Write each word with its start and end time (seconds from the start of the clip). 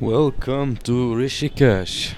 Welcome 0.00 0.78
to 0.84 1.12
Rishikesh. 1.12 2.14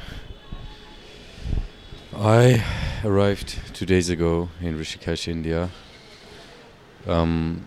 I 2.17 2.65
arrived 3.05 3.59
two 3.75 3.85
days 3.87 4.09
ago 4.09 4.51
in 4.61 4.79
Rishikesh, 4.79 5.27
India. 5.27 5.69
Um, 7.09 7.67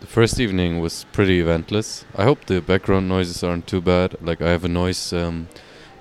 the 0.00 0.06
first 0.06 0.40
evening 0.40 0.80
was 0.80 1.04
pretty 1.12 1.42
eventless. 1.42 2.06
I 2.16 2.24
hope 2.24 2.46
the 2.46 2.62
background 2.62 3.10
noises 3.10 3.44
aren't 3.44 3.66
too 3.66 3.82
bad. 3.82 4.16
Like 4.22 4.40
I 4.40 4.48
have 4.48 4.64
a 4.64 4.68
noise 4.68 5.12
um, 5.12 5.48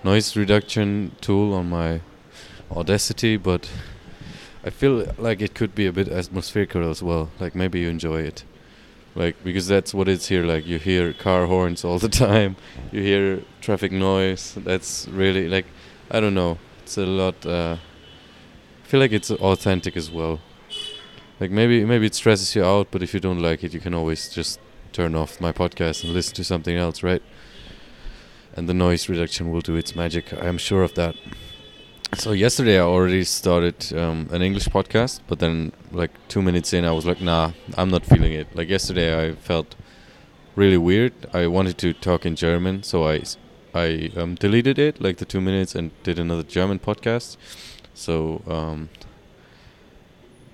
noise 0.02 0.38
reduction 0.38 1.12
tool 1.20 1.54
on 1.54 1.70
my 1.70 2.00
Audacity, 2.72 3.36
but 3.36 3.70
I 4.64 4.70
feel 4.70 5.14
like 5.18 5.42
it 5.42 5.54
could 5.54 5.76
be 5.76 5.88
a 5.88 5.92
bit 5.92 6.08
atmospherical 6.08 6.90
as 6.90 7.04
well. 7.04 7.32
Like 7.42 7.54
maybe 7.54 7.82
you 7.82 7.90
enjoy 7.90 8.22
it 8.22 8.46
like 9.16 9.42
because 9.44 9.68
that's 9.68 9.94
what 9.94 10.08
it's 10.08 10.28
here 10.28 10.44
like 10.46 10.66
you 10.68 10.78
hear 10.78 11.14
car 11.14 11.46
horns 11.46 11.84
all 11.84 11.98
the 12.00 12.10
time 12.10 12.56
you 12.92 13.02
hear 13.02 13.42
traffic 13.62 13.92
noise 13.92 14.54
that's 14.58 15.08
really 15.08 15.48
like 15.48 15.66
i 16.12 16.20
don't 16.20 16.34
know 16.36 16.58
it's 16.84 16.98
a 16.98 17.06
lot 17.06 17.46
uh, 17.46 17.78
i 18.84 18.88
feel 18.88 19.00
like 19.00 19.12
it's 19.12 19.32
authentic 19.32 19.98
as 19.98 20.12
well. 20.12 20.40
Like 21.40 21.50
maybe 21.50 21.84
maybe 21.84 22.06
it 22.06 22.16
stresses 22.16 22.56
you 22.56 22.64
out 22.64 22.90
but 22.92 23.02
if 23.02 23.14
you 23.14 23.20
don't 23.20 23.40
like 23.40 23.64
it 23.64 23.74
you 23.74 23.80
can 23.80 23.94
always 23.94 24.30
just 24.30 24.60
turn 24.94 25.16
off 25.16 25.42
my 25.42 25.52
podcast 25.52 26.04
and 26.04 26.14
listen 26.14 26.36
to 26.36 26.44
something 26.44 26.78
else 26.78 27.02
right? 27.04 27.24
And 28.56 28.70
the 28.70 28.74
noise 28.74 29.10
reduction 29.10 29.52
will 29.52 29.62
do 29.62 29.76
its 29.76 29.96
magic 29.96 30.32
i'm 30.42 30.58
sure 30.58 30.84
of 30.84 30.94
that 30.94 31.16
so 32.14 32.32
yesterday 32.32 32.78
I 32.78 32.84
already 32.84 33.24
started 33.24 33.94
um, 33.94 34.30
an 34.32 34.42
English 34.42 34.68
podcast, 34.68 35.22
but 35.28 35.40
then 35.40 35.72
like 35.92 36.12
two 36.28 36.42
minutes 36.42 36.74
in, 36.74 36.86
I 36.86 36.92
was 36.92 37.06
like, 37.06 37.22
"Nah, 37.22 37.52
I'm 37.78 37.90
not 37.90 38.06
feeling 38.06 38.34
it." 38.34 38.48
Like 38.56 38.70
yesterday, 38.70 39.10
I 39.30 39.36
felt 39.36 39.76
really 40.56 40.78
weird. 40.78 41.14
I 41.34 41.48
wanted 41.48 41.78
to 41.80 41.94
talk 41.94 42.26
in 42.26 42.36
German, 42.36 42.84
so 42.84 43.08
I 43.08 43.24
I 43.74 44.12
um, 44.16 44.36
deleted 44.36 44.80
it 44.80 45.02
like 45.02 45.18
the 45.18 45.26
two 45.26 45.42
minutes 45.42 45.76
and 45.76 45.92
did 46.04 46.18
another 46.20 46.44
German 46.44 46.80
podcast. 46.80 47.38
So 47.94 48.42
um, 48.48 48.90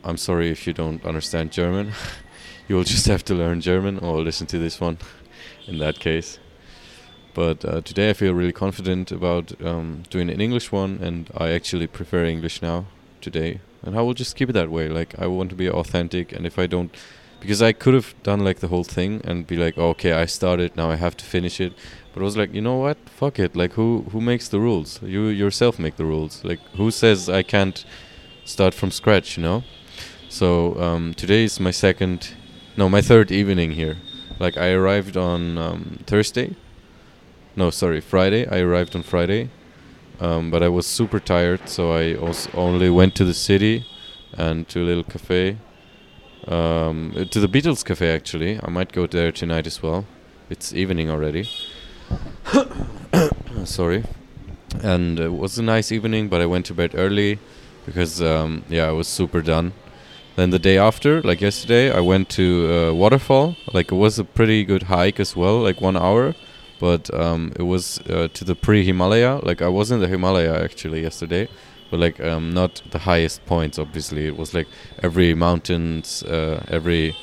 I'm 0.03 0.17
sorry 0.17 0.49
if 0.49 0.65
you 0.65 0.73
don't 0.73 1.05
understand 1.05 1.51
German. 1.51 1.91
you 2.67 2.75
will 2.75 2.83
just 2.83 3.05
have 3.07 3.23
to 3.25 3.35
learn 3.35 3.61
German 3.61 3.99
or 3.99 4.21
listen 4.21 4.47
to 4.47 4.57
this 4.57 4.79
one. 4.81 4.97
In 5.67 5.77
that 5.77 5.99
case. 5.99 6.39
But 7.33 7.63
uh, 7.63 7.81
today 7.81 8.09
I 8.09 8.13
feel 8.13 8.33
really 8.33 8.51
confident 8.51 9.11
about 9.11 9.53
um, 9.63 10.03
doing 10.09 10.29
an 10.29 10.41
English 10.41 10.71
one, 10.71 10.99
and 11.01 11.29
I 11.35 11.51
actually 11.51 11.87
prefer 11.87 12.25
English 12.25 12.61
now 12.61 12.85
today. 13.21 13.61
And 13.83 13.97
I 13.97 14.01
will 14.01 14.13
just 14.13 14.35
keep 14.35 14.49
it 14.49 14.53
that 14.53 14.69
way. 14.69 14.89
Like 14.89 15.17
I 15.17 15.27
want 15.27 15.49
to 15.51 15.55
be 15.55 15.69
authentic, 15.69 16.31
and 16.31 16.45
if 16.45 16.59
I 16.59 16.67
don't, 16.67 16.93
because 17.39 17.61
I 17.61 17.71
could 17.71 17.93
have 17.93 18.13
done 18.23 18.43
like 18.43 18.59
the 18.59 18.67
whole 18.67 18.83
thing 18.83 19.21
and 19.23 19.47
be 19.47 19.55
like, 19.55 19.77
oh, 19.77 19.89
okay, 19.89 20.11
I 20.11 20.25
started, 20.25 20.75
now 20.75 20.91
I 20.91 20.95
have 20.95 21.15
to 21.17 21.25
finish 21.25 21.61
it. 21.61 21.73
But 22.13 22.21
I 22.21 22.23
was 22.23 22.37
like, 22.37 22.53
you 22.53 22.61
know 22.61 22.77
what? 22.77 22.97
Fuck 23.09 23.39
it. 23.39 23.55
Like 23.55 23.73
who 23.73 24.05
who 24.11 24.19
makes 24.19 24.49
the 24.49 24.59
rules? 24.59 25.01
You 25.01 25.27
yourself 25.27 25.79
make 25.79 25.95
the 25.95 26.05
rules. 26.05 26.43
Like 26.43 26.59
who 26.75 26.91
says 26.91 27.29
I 27.29 27.43
can't 27.43 27.85
start 28.43 28.73
from 28.73 28.91
scratch? 28.91 29.37
You 29.37 29.43
know. 29.43 29.63
So 30.27 30.79
um, 30.81 31.13
today 31.13 31.43
is 31.43 31.59
my 31.59 31.71
second, 31.71 32.33
no, 32.77 32.87
my 32.87 33.01
third 33.01 33.31
evening 33.31 33.71
here. 33.71 33.97
Like 34.39 34.57
I 34.57 34.71
arrived 34.71 35.17
on 35.17 35.57
um, 35.57 35.99
Thursday 36.05 36.55
no, 37.55 37.69
sorry, 37.69 37.99
Friday. 37.99 38.47
I 38.47 38.59
arrived 38.59 38.95
on 38.95 39.03
Friday, 39.03 39.49
um, 40.21 40.51
but 40.51 40.63
I 40.63 40.69
was 40.69 40.87
super 40.87 41.19
tired, 41.19 41.67
so 41.67 41.91
I 41.91 42.15
also 42.15 42.49
only 42.53 42.89
went 42.89 43.13
to 43.15 43.25
the 43.25 43.33
city 43.33 43.85
and 44.33 44.67
to 44.69 44.81
a 44.81 44.85
little 44.85 45.03
cafe. 45.03 45.57
Um, 46.47 47.27
to 47.29 47.39
the 47.39 47.47
Beatles 47.47 47.83
cafe 47.83 48.15
actually. 48.15 48.59
I 48.63 48.69
might 48.69 48.93
go 48.93 49.05
there 49.05 49.31
tonight 49.31 49.67
as 49.67 49.83
well. 49.83 50.05
It's 50.49 50.73
evening 50.73 51.09
already. 51.09 51.49
sorry, 53.65 54.05
and 54.81 55.19
it 55.19 55.33
was 55.33 55.57
a 55.57 55.63
nice 55.63 55.91
evening, 55.91 56.29
but 56.29 56.39
I 56.41 56.45
went 56.45 56.65
to 56.67 56.73
bed 56.73 56.91
early 56.95 57.37
because 57.85 58.21
um, 58.21 58.63
yeah, 58.69 58.87
I 58.87 58.91
was 58.91 59.09
super 59.09 59.41
done. 59.41 59.73
Then 60.37 60.51
the 60.51 60.59
day 60.59 60.77
after, 60.77 61.21
like 61.21 61.41
yesterday, 61.41 61.91
I 61.91 61.99
went 61.99 62.29
to 62.29 62.93
waterfall. 62.95 63.57
Like 63.73 63.91
it 63.91 63.95
was 63.95 64.17
a 64.17 64.23
pretty 64.23 64.63
good 64.63 64.83
hike 64.83 65.19
as 65.19 65.35
well, 65.35 65.59
like 65.59 65.81
one 65.81 65.97
hour 65.97 66.33
but 66.81 67.13
um, 67.13 67.53
it 67.57 67.61
was 67.61 67.99
uh, 68.09 68.27
to 68.33 68.43
the 68.43 68.55
pre-Himalaya. 68.55 69.39
Like 69.43 69.61
I 69.61 69.67
was 69.67 69.91
in 69.91 69.99
the 69.99 70.07
Himalaya 70.07 70.63
actually 70.63 71.03
yesterday, 71.03 71.47
but 71.91 71.99
like 71.99 72.19
um, 72.19 72.55
not 72.55 72.81
the 72.89 72.97
highest 72.97 73.45
points. 73.45 73.77
Obviously, 73.77 74.25
it 74.25 74.35
was 74.35 74.55
like 74.55 74.67
every 75.03 75.35
mountains, 75.35 76.23
uh, 76.23 76.65
every. 76.67 77.15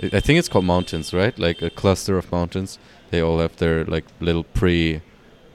I 0.00 0.20
think 0.20 0.38
it's 0.38 0.48
called 0.48 0.66
mountains, 0.66 1.12
right? 1.12 1.36
Like 1.36 1.62
a 1.62 1.70
cluster 1.70 2.16
of 2.16 2.30
mountains. 2.30 2.78
They 3.10 3.20
all 3.20 3.40
have 3.40 3.56
their 3.56 3.84
like 3.84 4.04
little 4.20 4.44
pre 4.44 5.02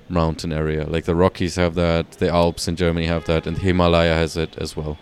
mountain 0.10 0.52
area. 0.52 0.86
Like 0.86 1.06
the 1.06 1.16
Rockies 1.16 1.56
have 1.56 1.74
that, 1.76 2.12
the 2.24 2.28
Alps 2.28 2.68
in 2.68 2.76
Germany 2.76 3.06
have 3.06 3.26
that, 3.28 3.48
and 3.48 3.56
the 3.56 3.62
Himalaya 3.62 4.16
has 4.16 4.36
it 4.36 4.58
as 4.58 4.76
well. 4.76 4.98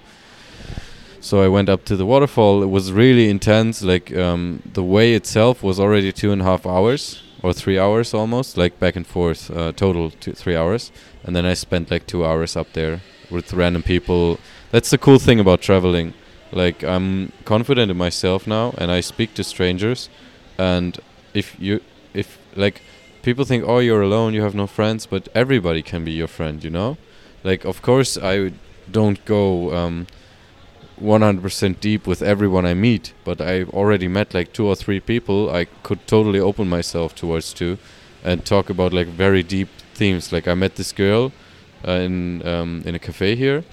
So 1.20 1.42
I 1.42 1.48
went 1.48 1.68
up 1.68 1.84
to 1.86 1.96
the 1.96 2.06
waterfall. 2.06 2.62
It 2.62 2.70
was 2.70 2.92
really 2.92 3.28
intense. 3.28 3.82
Like 3.82 4.16
um, 4.16 4.62
the 4.74 4.84
way 4.84 5.16
itself 5.16 5.64
was 5.64 5.80
already 5.80 6.12
two 6.12 6.32
and 6.32 6.44
a 6.44 6.46
half 6.46 6.68
hours 6.68 7.24
or 7.42 7.54
three 7.54 7.80
hours 7.80 8.14
almost, 8.14 8.58
like 8.58 8.80
back 8.80 8.96
and 8.96 9.08
forth, 9.08 9.50
uh, 9.52 9.72
total 9.72 10.12
two, 10.12 10.34
three 10.34 10.56
hours. 10.56 10.92
And 11.24 11.36
then 11.36 11.46
I 11.46 11.54
spent 11.54 11.92
like 11.92 12.06
two 12.06 12.26
hours 12.26 12.56
up 12.56 12.74
there 12.74 13.02
with 13.30 13.54
random 13.54 13.84
people. 13.84 14.40
That's 14.72 14.90
the 14.90 14.98
cool 14.98 15.20
thing 15.20 15.40
about 15.40 15.62
traveling. 15.62 16.14
Like 16.52 16.84
I'm 16.84 17.32
confident 17.46 17.92
in 17.92 17.98
myself 17.98 18.48
now, 18.48 18.74
and 18.78 18.92
I 18.92 19.02
speak 19.02 19.34
to 19.36 19.44
strangers. 19.44 20.10
And 20.58 21.00
if 21.34 21.60
you, 21.60 21.82
if 22.14 22.38
like 22.56 22.82
people 23.22 23.46
think, 23.46 23.64
oh, 23.68 23.80
you're 23.80 24.02
alone, 24.02 24.34
you 24.34 24.42
have 24.42 24.56
no 24.56 24.68
friends, 24.68 25.06
but 25.06 25.30
everybody 25.36 25.82
can 25.82 26.04
be 26.04 26.12
your 26.12 26.28
friend, 26.28 26.64
you 26.64 26.70
know. 26.70 26.98
Like 27.44 27.66
of 27.66 27.82
course 27.82 28.18
I 28.18 28.52
don't 28.92 29.24
go. 29.26 29.74
Um, 29.76 30.08
100% 31.00 31.80
deep 31.80 32.08
with 32.08 32.22
everyone 32.22 32.66
I 32.66 32.74
meet, 32.74 33.14
but 33.24 33.42
I've 33.42 33.70
already 33.70 34.08
met 34.08 34.34
like 34.34 34.54
two 34.54 34.68
or 34.68 34.76
three 34.76 35.00
people 35.00 35.50
I 35.50 35.66
could 35.84 36.06
totally 36.08 36.40
open 36.40 36.68
myself 36.70 37.16
towards 37.16 37.54
to 37.54 37.78
and 38.24 38.46
talk 38.46 38.70
about 38.70 38.94
like 38.94 39.08
very 39.08 39.44
deep 39.44 39.70
themes. 39.94 40.32
Like 40.32 40.48
I 40.48 40.54
met 40.54 40.76
this 40.76 40.92
girl 40.92 41.32
uh, 41.88 41.92
in 41.92 42.46
um, 42.46 42.84
in 42.86 42.96
a 42.96 43.00
cafe 43.00 43.36
here 43.36 43.64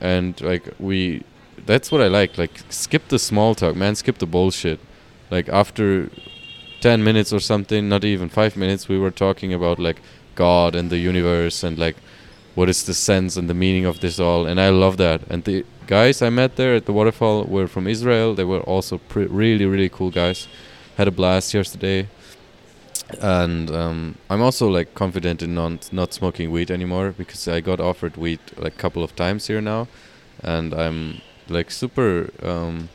and 0.00 0.38
like 0.40 0.68
we 0.78 1.22
that's 1.66 1.90
what 1.90 2.00
I 2.00 2.08
like. 2.08 2.36
Like 2.36 2.60
skip 2.68 3.08
the 3.08 3.18
small 3.18 3.54
talk, 3.54 3.74
man, 3.76 3.94
skip 3.94 4.18
the 4.18 4.26
bullshit. 4.26 4.80
Like 5.30 5.48
after 5.48 6.10
10 6.80 7.02
minutes 7.02 7.32
or 7.32 7.40
something, 7.40 7.88
not 7.88 8.04
even 8.04 8.28
5 8.28 8.56
minutes, 8.56 8.88
we 8.88 8.98
were 8.98 9.10
talking 9.10 9.54
about 9.54 9.78
like 9.78 10.00
God 10.34 10.74
and 10.74 10.90
the 10.90 10.98
universe 10.98 11.62
and 11.64 11.78
like 11.78 11.96
what 12.54 12.68
is 12.68 12.84
the 12.84 12.94
sense 12.94 13.36
and 13.36 13.48
the 13.48 13.54
meaning 13.54 13.84
of 13.84 14.00
this 14.00 14.20
all 14.20 14.46
and 14.46 14.60
I 14.60 14.68
love 14.68 14.96
that. 14.98 15.22
And 15.30 15.44
the 15.44 15.64
guys 15.86 16.22
I 16.22 16.30
met 16.30 16.56
there 16.56 16.74
at 16.74 16.86
the 16.86 16.92
waterfall 16.92 17.44
were 17.44 17.68
from 17.68 17.86
Israel. 17.86 18.34
They 18.34 18.44
were 18.44 18.60
also 18.60 19.00
really, 19.14 19.66
really 19.66 19.88
cool 19.88 20.10
guys. 20.10 20.48
Had 20.96 21.08
a 21.08 21.10
blast 21.10 21.52
yesterday, 21.52 22.08
and 23.20 23.70
um, 23.70 24.14
I'm 24.30 24.40
also 24.40 24.68
like 24.68 24.94
confident 24.94 25.42
in 25.42 25.54
not 25.54 25.92
not 25.92 26.14
smoking 26.14 26.50
weed 26.52 26.70
anymore 26.70 27.14
because 27.16 27.48
I 27.48 27.60
got 27.60 27.80
offered 27.80 28.16
weed 28.16 28.38
like 28.56 28.74
a 28.74 28.76
couple 28.76 29.02
of 29.02 29.16
times 29.16 29.48
here 29.48 29.60
now, 29.60 29.88
and 30.42 30.72
I'm 30.72 31.20
like 31.48 31.72
super 31.72 32.30
um, 32.42 32.90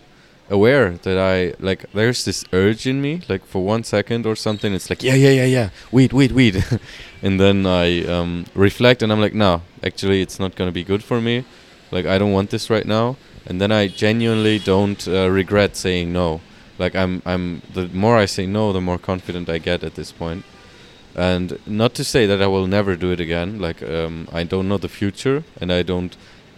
aware 0.50 0.92
that 0.92 1.18
I 1.18 1.56
like 1.60 1.92
there's 1.94 2.24
this 2.24 2.46
urge 2.54 2.88
in 2.88 3.02
me 3.02 3.22
like 3.28 3.46
for 3.46 3.64
one 3.64 3.84
second 3.84 4.26
or 4.26 4.36
something. 4.36 4.74
It's 4.74 4.90
like 4.90 5.04
yeah 5.04 5.16
yeah 5.16 5.32
yeah 5.32 5.46
yeah 5.46 5.70
weed 5.92 6.14
weed 6.14 6.32
weed. 6.32 6.64
And 7.22 7.38
then 7.38 7.66
I 7.66 8.06
um, 8.06 8.46
reflect 8.56 9.04
and 9.04 9.12
I'm 9.12 9.20
like 9.20 9.34
no 9.34 9.62
actually 9.84 10.22
it's 10.22 10.40
not 10.40 10.56
gonna 10.56 10.72
be 10.72 10.86
good 10.86 11.04
for 11.04 11.20
me 11.20 11.44
like 11.92 12.06
I 12.06 12.18
don't 12.18 12.32
want 12.32 12.50
this 12.50 12.70
right 12.70 12.86
now, 12.86 13.18
and 13.46 13.60
then 13.60 13.72
I 13.72 13.88
genuinely 13.88 14.60
don't 14.60 15.08
uh, 15.08 15.30
regret 15.30 15.76
saying 15.76 16.12
no. 16.14 16.42
Like 16.78 16.96
I'm, 16.96 17.22
I'm. 17.26 17.62
The 17.74 17.88
more 17.90 18.18
I 18.18 18.26
say 18.26 18.46
no, 18.46 18.72
the 18.72 18.82
more 18.82 18.98
confident 18.98 19.50
I 19.50 19.58
get 19.58 19.84
at 19.84 19.96
this 19.96 20.12
point. 20.12 20.46
And 21.16 21.60
not 21.66 21.94
to 21.96 22.04
say 22.04 22.26
that 22.26 22.42
I 22.42 22.48
will 22.48 22.68
never 22.68 22.96
do 22.96 23.12
it 23.12 23.20
again. 23.20 23.60
Like 23.60 23.84
um, 23.84 24.28
I 24.32 24.44
don't 24.44 24.70
know 24.70 24.78
the 24.78 24.90
future, 24.90 25.44
and 25.60 25.72
I 25.72 25.84
don't, 25.84 26.16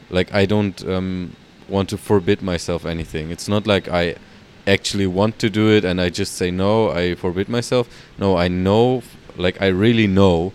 like 0.09 0.33
I 0.33 0.45
don't 0.45 0.87
um, 0.87 1.35
want 1.67 1.89
to 1.89 1.97
forbid 1.97 2.41
myself 2.41 2.85
anything. 2.85 3.31
It's 3.31 3.47
not 3.47 3.65
like 3.65 3.87
I 3.87 4.15
actually 4.67 5.07
want 5.07 5.39
to 5.39 5.49
do 5.49 5.69
it 5.69 5.83
and 5.83 5.99
I 5.99 6.09
just 6.09 6.35
say 6.35 6.51
no. 6.51 6.91
I 6.91 7.15
forbid 7.15 7.49
myself. 7.49 7.89
No, 8.17 8.37
I 8.37 8.47
know, 8.47 9.03
like 9.35 9.61
I 9.61 9.67
really 9.67 10.07
know 10.07 10.53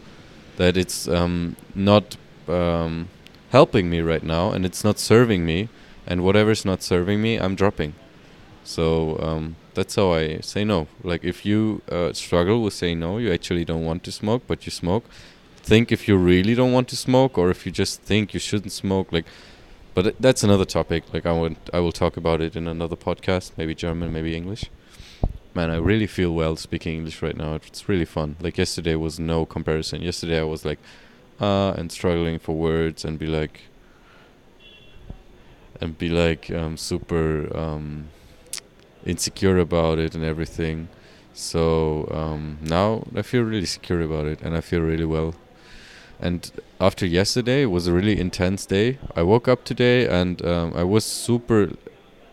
that 0.57 0.77
it's 0.77 1.09
um, 1.09 1.57
not 1.75 2.17
um, 2.49 3.09
helping 3.61 3.89
me 3.89 4.01
right 4.13 4.27
now 4.37 4.45
and 4.55 4.67
it's 4.69 4.83
not 4.89 4.99
serving 4.99 5.43
me 5.53 5.59
and 6.07 6.17
whatever's 6.27 6.65
not 6.71 6.81
serving 6.83 7.19
me 7.27 7.33
i'm 7.45 7.55
dropping 7.63 7.93
so 8.65 8.85
um, 9.27 9.57
that's 9.75 9.95
how 9.95 10.09
i 10.13 10.39
say 10.53 10.63
no 10.63 10.87
like 11.11 11.23
if 11.33 11.39
you 11.49 11.59
uh, 11.97 12.13
struggle 12.13 12.59
with 12.63 12.75
saying 12.75 12.99
no 13.01 13.17
you 13.17 13.33
actually 13.33 13.65
don't 13.65 13.85
want 13.91 14.01
to 14.05 14.13
smoke 14.13 14.43
but 14.47 14.67
you 14.67 14.73
smoke 14.83 15.05
think 15.73 15.91
if 15.97 16.07
you 16.07 16.17
really 16.33 16.55
don't 16.61 16.75
want 16.77 16.87
to 16.87 16.97
smoke 17.09 17.39
or 17.39 17.49
if 17.55 17.65
you 17.65 17.73
just 17.73 18.03
think 18.03 18.35
you 18.35 18.41
shouldn't 18.49 18.73
smoke 18.73 19.09
like 19.11 19.27
but 19.95 20.05
that's 20.21 20.43
another 20.49 20.69
topic 20.79 21.03
like 21.15 21.25
i 21.25 21.33
want 21.33 21.57
i 21.73 21.81
will 21.81 21.97
talk 22.03 22.15
about 22.19 22.43
it 22.43 22.57
in 22.57 22.69
another 22.69 22.99
podcast 23.09 23.53
maybe 23.57 23.75
german 23.75 24.13
maybe 24.13 24.37
english 24.37 24.65
man, 25.57 25.71
I 25.71 25.79
really 25.79 26.07
feel 26.07 26.33
well 26.33 26.55
speaking 26.57 26.93
English 26.99 27.23
right 27.23 27.37
now. 27.45 27.55
It's 27.55 27.89
really 27.89 28.05
fun. 28.05 28.37
Like 28.41 28.59
yesterday 28.59 28.95
was 28.95 29.19
no 29.19 29.47
comparison. 29.47 30.03
Yesterday 30.03 30.39
I 30.39 30.49
was 30.55 30.67
like, 30.67 30.79
uh, 31.41 31.73
and 31.77 31.91
struggling 31.91 32.39
for 32.39 32.57
words 32.57 33.05
and 33.05 33.19
be 33.19 33.27
like, 33.27 33.63
and 35.81 35.99
be 35.99 36.09
like 36.09 36.51
um, 36.51 36.77
super 36.77 37.55
um, 37.57 38.09
insecure 39.05 39.59
about 39.59 39.99
it 39.99 40.15
and 40.15 40.25
everything. 40.25 40.89
So 41.35 42.09
um, 42.13 42.59
now 42.63 43.05
I 43.15 43.23
feel 43.23 43.43
really 43.43 43.67
secure 43.67 44.01
about 44.01 44.27
it 44.27 44.41
and 44.41 44.57
I 44.57 44.61
feel 44.61 44.81
really 44.81 45.05
well. 45.05 45.35
And 46.19 46.51
after 46.81 47.05
yesterday 47.05 47.67
was 47.67 47.87
a 47.87 47.93
really 47.93 48.19
intense 48.19 48.65
day. 48.65 48.99
I 49.15 49.23
woke 49.23 49.49
up 49.49 49.65
today 49.65 50.07
and 50.09 50.45
um, 50.45 50.73
I 50.75 50.83
was 50.83 51.05
super 51.05 51.73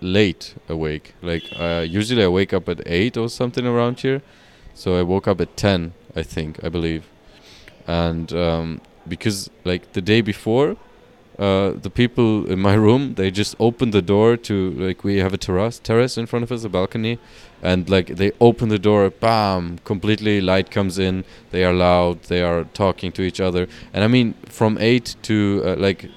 late 0.04 0.56
awake. 0.70 1.16
Like 1.22 1.44
uh, 1.58 1.86
usually 1.88 2.24
I 2.24 2.28
wake 2.28 2.54
up 2.54 2.70
at 2.70 2.82
eight 2.86 3.18
or 3.18 3.30
something 3.30 3.66
around 3.66 4.02
here, 4.02 4.22
so 4.74 4.96
I 4.96 5.02
woke 5.02 5.28
up 5.28 5.42
at 5.42 5.58
ten, 5.58 5.94
I 6.16 6.24
think, 6.24 6.64
I 6.64 6.70
believe, 6.70 7.10
and 7.88 8.32
um, 8.34 8.82
because 9.08 9.50
like 9.64 9.94
the 9.94 10.02
day 10.02 10.22
before, 10.22 10.78
uh, 11.40 11.72
the 11.72 11.90
people 11.90 12.46
in 12.46 12.60
my 12.60 12.76
room 12.76 13.16
they 13.16 13.32
just 13.32 13.56
opened 13.60 13.92
the 13.92 14.04
door 14.04 14.38
to 14.38 14.72
like 14.72 15.04
we 15.04 15.18
have 15.18 15.34
a 15.34 15.38
terrace 15.38 15.80
terrace 15.80 16.18
in 16.18 16.26
front 16.26 16.44
of 16.44 16.52
us, 16.52 16.64
a 16.64 16.70
balcony, 16.70 17.20
and 17.62 17.90
like 17.90 18.16
they 18.16 18.32
open 18.40 18.70
the 18.70 18.80
door, 18.80 19.10
bam, 19.10 19.80
completely 19.84 20.42
light 20.42 20.70
comes 20.70 21.00
in. 21.00 21.26
They 21.52 21.64
are 21.64 21.74
loud. 21.74 22.24
They 22.24 22.42
are 22.44 22.66
talking 22.66 23.12
to 23.14 23.24
each 23.24 23.40
other, 23.40 23.68
and 23.94 24.04
I 24.04 24.08
mean 24.08 24.36
from 24.46 24.78
eight 24.80 25.16
to 25.24 25.62
uh, 25.66 25.76
like 25.78 26.10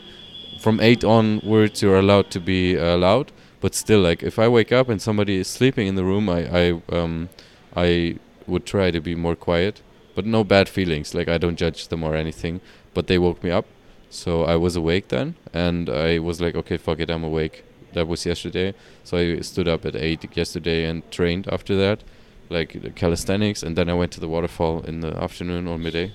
from 0.58 0.80
eight 0.80 1.04
onwards 1.04 1.80
you're 1.82 1.98
allowed 1.98 2.30
to 2.30 2.40
be 2.40 2.76
uh, 2.76 2.96
loud 2.96 3.30
but 3.60 3.74
still 3.74 4.00
like 4.00 4.22
if 4.22 4.38
i 4.38 4.48
wake 4.48 4.72
up 4.72 4.88
and 4.88 5.00
somebody 5.00 5.36
is 5.36 5.46
sleeping 5.46 5.86
in 5.86 5.94
the 5.94 6.04
room 6.04 6.28
i 6.28 6.40
i 6.62 6.82
um 6.90 7.28
i 7.76 8.16
would 8.46 8.64
try 8.66 8.90
to 8.90 9.00
be 9.00 9.14
more 9.14 9.36
quiet 9.36 9.80
but 10.16 10.26
no 10.26 10.42
bad 10.42 10.68
feelings 10.68 11.14
like 11.14 11.28
i 11.28 11.38
don't 11.38 11.56
judge 11.56 11.86
them 11.88 12.02
or 12.02 12.16
anything 12.16 12.60
but 12.94 13.06
they 13.06 13.18
woke 13.18 13.44
me 13.44 13.50
up 13.50 13.66
so 14.10 14.42
i 14.44 14.56
was 14.56 14.74
awake 14.74 15.08
then 15.08 15.36
and 15.52 15.88
i 15.88 16.18
was 16.18 16.40
like 16.40 16.56
okay 16.56 16.76
fuck 16.76 16.98
it 16.98 17.10
i'm 17.10 17.22
awake 17.22 17.64
that 17.92 18.08
was 18.08 18.26
yesterday 18.26 18.74
so 19.04 19.16
i 19.16 19.40
stood 19.40 19.68
up 19.68 19.86
at 19.86 19.94
8 19.94 20.36
yesterday 20.36 20.84
and 20.84 21.08
trained 21.12 21.46
after 21.48 21.76
that 21.76 22.02
like 22.50 22.94
calisthenics 22.96 23.62
and 23.62 23.76
then 23.76 23.88
i 23.88 23.94
went 23.94 24.10
to 24.12 24.20
the 24.20 24.28
waterfall 24.28 24.80
in 24.82 25.00
the 25.00 25.16
afternoon 25.16 25.68
or 25.68 25.78
midday 25.78 26.12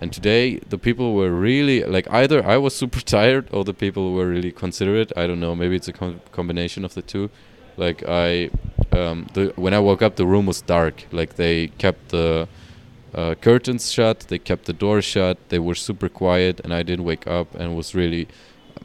and 0.00 0.12
today 0.12 0.56
the 0.56 0.78
people 0.78 1.14
were 1.14 1.30
really 1.30 1.82
like 1.84 2.06
either 2.10 2.44
I 2.44 2.58
was 2.58 2.74
super 2.82 3.00
tired 3.00 3.48
or 3.52 3.64
the 3.64 3.74
people 3.74 4.12
were 4.12 4.28
really 4.28 4.52
considerate. 4.52 5.12
I 5.16 5.26
don't 5.26 5.40
know. 5.40 5.54
Maybe 5.54 5.76
it's 5.76 5.88
a 5.88 5.92
com- 5.92 6.20
combination 6.32 6.84
of 6.84 6.94
the 6.94 7.02
two. 7.02 7.30
Like 7.76 8.06
I, 8.08 8.50
um, 8.92 9.26
the 9.34 9.52
when 9.56 9.74
I 9.74 9.78
woke 9.78 10.02
up, 10.02 10.16
the 10.16 10.26
room 10.26 10.46
was 10.46 10.60
dark. 10.62 11.06
Like 11.12 11.36
they 11.36 11.68
kept 11.78 12.10
the 12.10 12.48
uh, 13.16 13.34
curtains 13.34 13.90
shut, 13.90 14.20
they 14.28 14.38
kept 14.38 14.66
the 14.66 14.72
door 14.72 15.02
shut. 15.02 15.36
They 15.48 15.58
were 15.58 15.74
super 15.74 16.08
quiet, 16.08 16.60
and 16.62 16.72
I 16.72 16.82
didn't 16.82 17.04
wake 17.04 17.26
up 17.26 17.54
and 17.54 17.76
was 17.76 17.94
really. 17.94 18.28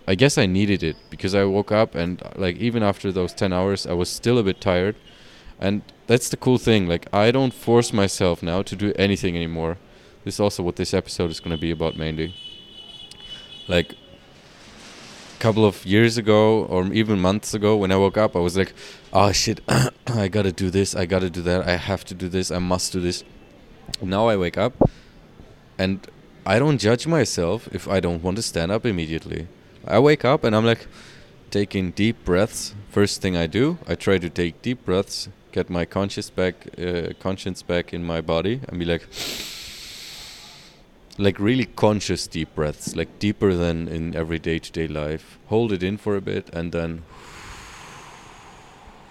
I 0.07 0.15
guess 0.15 0.37
I 0.37 0.45
needed 0.45 0.81
it 0.81 0.95
because 1.09 1.35
I 1.35 1.43
woke 1.43 1.71
up 1.71 1.95
and 1.95 2.21
like 2.35 2.55
even 2.57 2.81
after 2.81 3.11
those 3.11 3.33
ten 3.33 3.53
hours, 3.53 3.85
I 3.85 3.93
was 3.93 4.09
still 4.09 4.37
a 4.39 4.43
bit 4.43 4.59
tired, 4.61 4.95
and 5.59 5.81
that's 6.07 6.29
the 6.29 6.37
cool 6.37 6.57
thing. 6.57 6.87
Like 6.87 7.07
I 7.13 7.31
don't 7.31 7.53
force 7.53 7.93
myself 7.93 8.41
now 8.41 8.61
to 8.63 8.75
do 8.75 8.93
anything 8.97 9.35
anymore 9.35 9.77
this 10.23 10.35
is 10.35 10.39
also 10.39 10.63
what 10.63 10.75
this 10.75 10.93
episode 10.93 11.31
is 11.31 11.39
going 11.39 11.55
to 11.55 11.59
be 11.59 11.71
about 11.71 11.97
mainly. 11.97 12.35
Like 13.67 13.93
a 13.93 15.39
couple 15.39 15.65
of 15.65 15.85
years 15.85 16.17
ago 16.17 16.65
or 16.65 16.91
even 16.93 17.19
months 17.19 17.53
ago 17.53 17.75
when 17.75 17.91
I 17.91 17.97
woke 17.97 18.17
up, 18.17 18.35
I 18.35 18.39
was 18.39 18.57
like, 18.57 18.73
"Oh 19.11 19.31
shit, 19.31 19.61
I 20.07 20.27
got 20.27 20.43
to 20.43 20.51
do 20.51 20.69
this, 20.69 20.95
I 20.95 21.05
got 21.05 21.19
to 21.19 21.29
do 21.29 21.41
that, 21.43 21.67
I 21.67 21.77
have 21.77 22.05
to 22.05 22.13
do 22.13 22.29
this, 22.29 22.51
I 22.51 22.59
must 22.59 22.93
do 22.93 22.99
this." 22.99 23.23
Now 24.01 24.27
I 24.27 24.37
wake 24.37 24.57
up 24.57 24.73
and 25.77 26.07
I 26.45 26.59
don't 26.59 26.77
judge 26.77 27.07
myself 27.07 27.67
if 27.71 27.87
I 27.87 27.99
don't 27.99 28.23
want 28.23 28.37
to 28.37 28.43
stand 28.43 28.71
up 28.71 28.85
immediately. 28.85 29.47
I 29.85 29.99
wake 29.99 30.25
up 30.25 30.43
and 30.43 30.55
I'm 30.55 30.65
like 30.65 30.87
taking 31.49 31.91
deep 31.91 32.23
breaths. 32.25 32.73
First 32.89 33.21
thing 33.21 33.35
I 33.35 33.47
do, 33.47 33.77
I 33.87 33.95
try 33.95 34.17
to 34.17 34.29
take 34.29 34.61
deep 34.61 34.85
breaths, 34.85 35.29
get 35.51 35.69
my 35.69 35.85
conscious 35.85 36.29
back, 36.29 36.55
uh, 36.79 37.13
conscience 37.19 37.61
back 37.61 37.93
in 37.93 38.03
my 38.03 38.21
body, 38.21 38.61
and 38.67 38.79
be 38.79 38.85
like, 38.85 39.07
like 41.17 41.39
really 41.39 41.65
conscious 41.65 42.27
deep 42.27 42.55
breaths, 42.55 42.95
like 42.95 43.19
deeper 43.19 43.53
than 43.53 43.87
in 43.87 44.15
every 44.15 44.39
day 44.39 44.59
to 44.59 44.71
day 44.71 44.87
life. 44.87 45.37
Hold 45.47 45.71
it 45.71 45.83
in 45.83 45.97
for 45.97 46.15
a 46.15 46.21
bit 46.21 46.49
and 46.53 46.71
then 46.71 47.03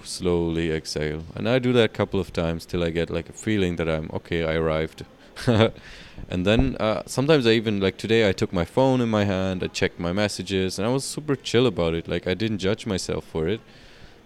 slowly 0.05 0.73
exhale. 0.73 1.25
And 1.35 1.49
I 1.49 1.59
do 1.59 1.73
that 1.73 1.85
a 1.85 1.89
couple 1.89 2.21
of 2.21 2.33
times 2.33 2.67
till 2.67 2.83
I 2.85 2.91
get 2.91 3.11
like 3.11 3.29
a 3.29 3.33
feeling 3.33 3.77
that 3.77 3.89
I'm 3.89 4.11
okay, 4.13 4.45
I 4.45 4.55
arrived. 4.55 5.05
and 5.47 6.47
then 6.47 6.77
uh, 6.79 7.03
sometimes 7.07 7.47
I 7.47 7.53
even 7.53 7.81
like 7.81 7.97
today 7.97 8.29
I 8.29 8.33
took 8.33 8.53
my 8.53 8.65
phone 8.65 9.01
in 9.01 9.09
my 9.09 9.25
hand, 9.25 9.63
I 9.63 9.69
checked 9.69 9.99
my 9.99 10.13
messages, 10.13 10.79
and 10.79 10.87
I 10.87 10.91
was 10.91 11.05
super 11.05 11.37
chill 11.37 11.67
about 11.67 11.95
it. 11.95 12.09
Like 12.09 12.27
I 12.27 12.35
didn't 12.35 12.59
judge 12.59 12.87
myself 12.87 13.25
for 13.25 13.49
it 13.49 13.61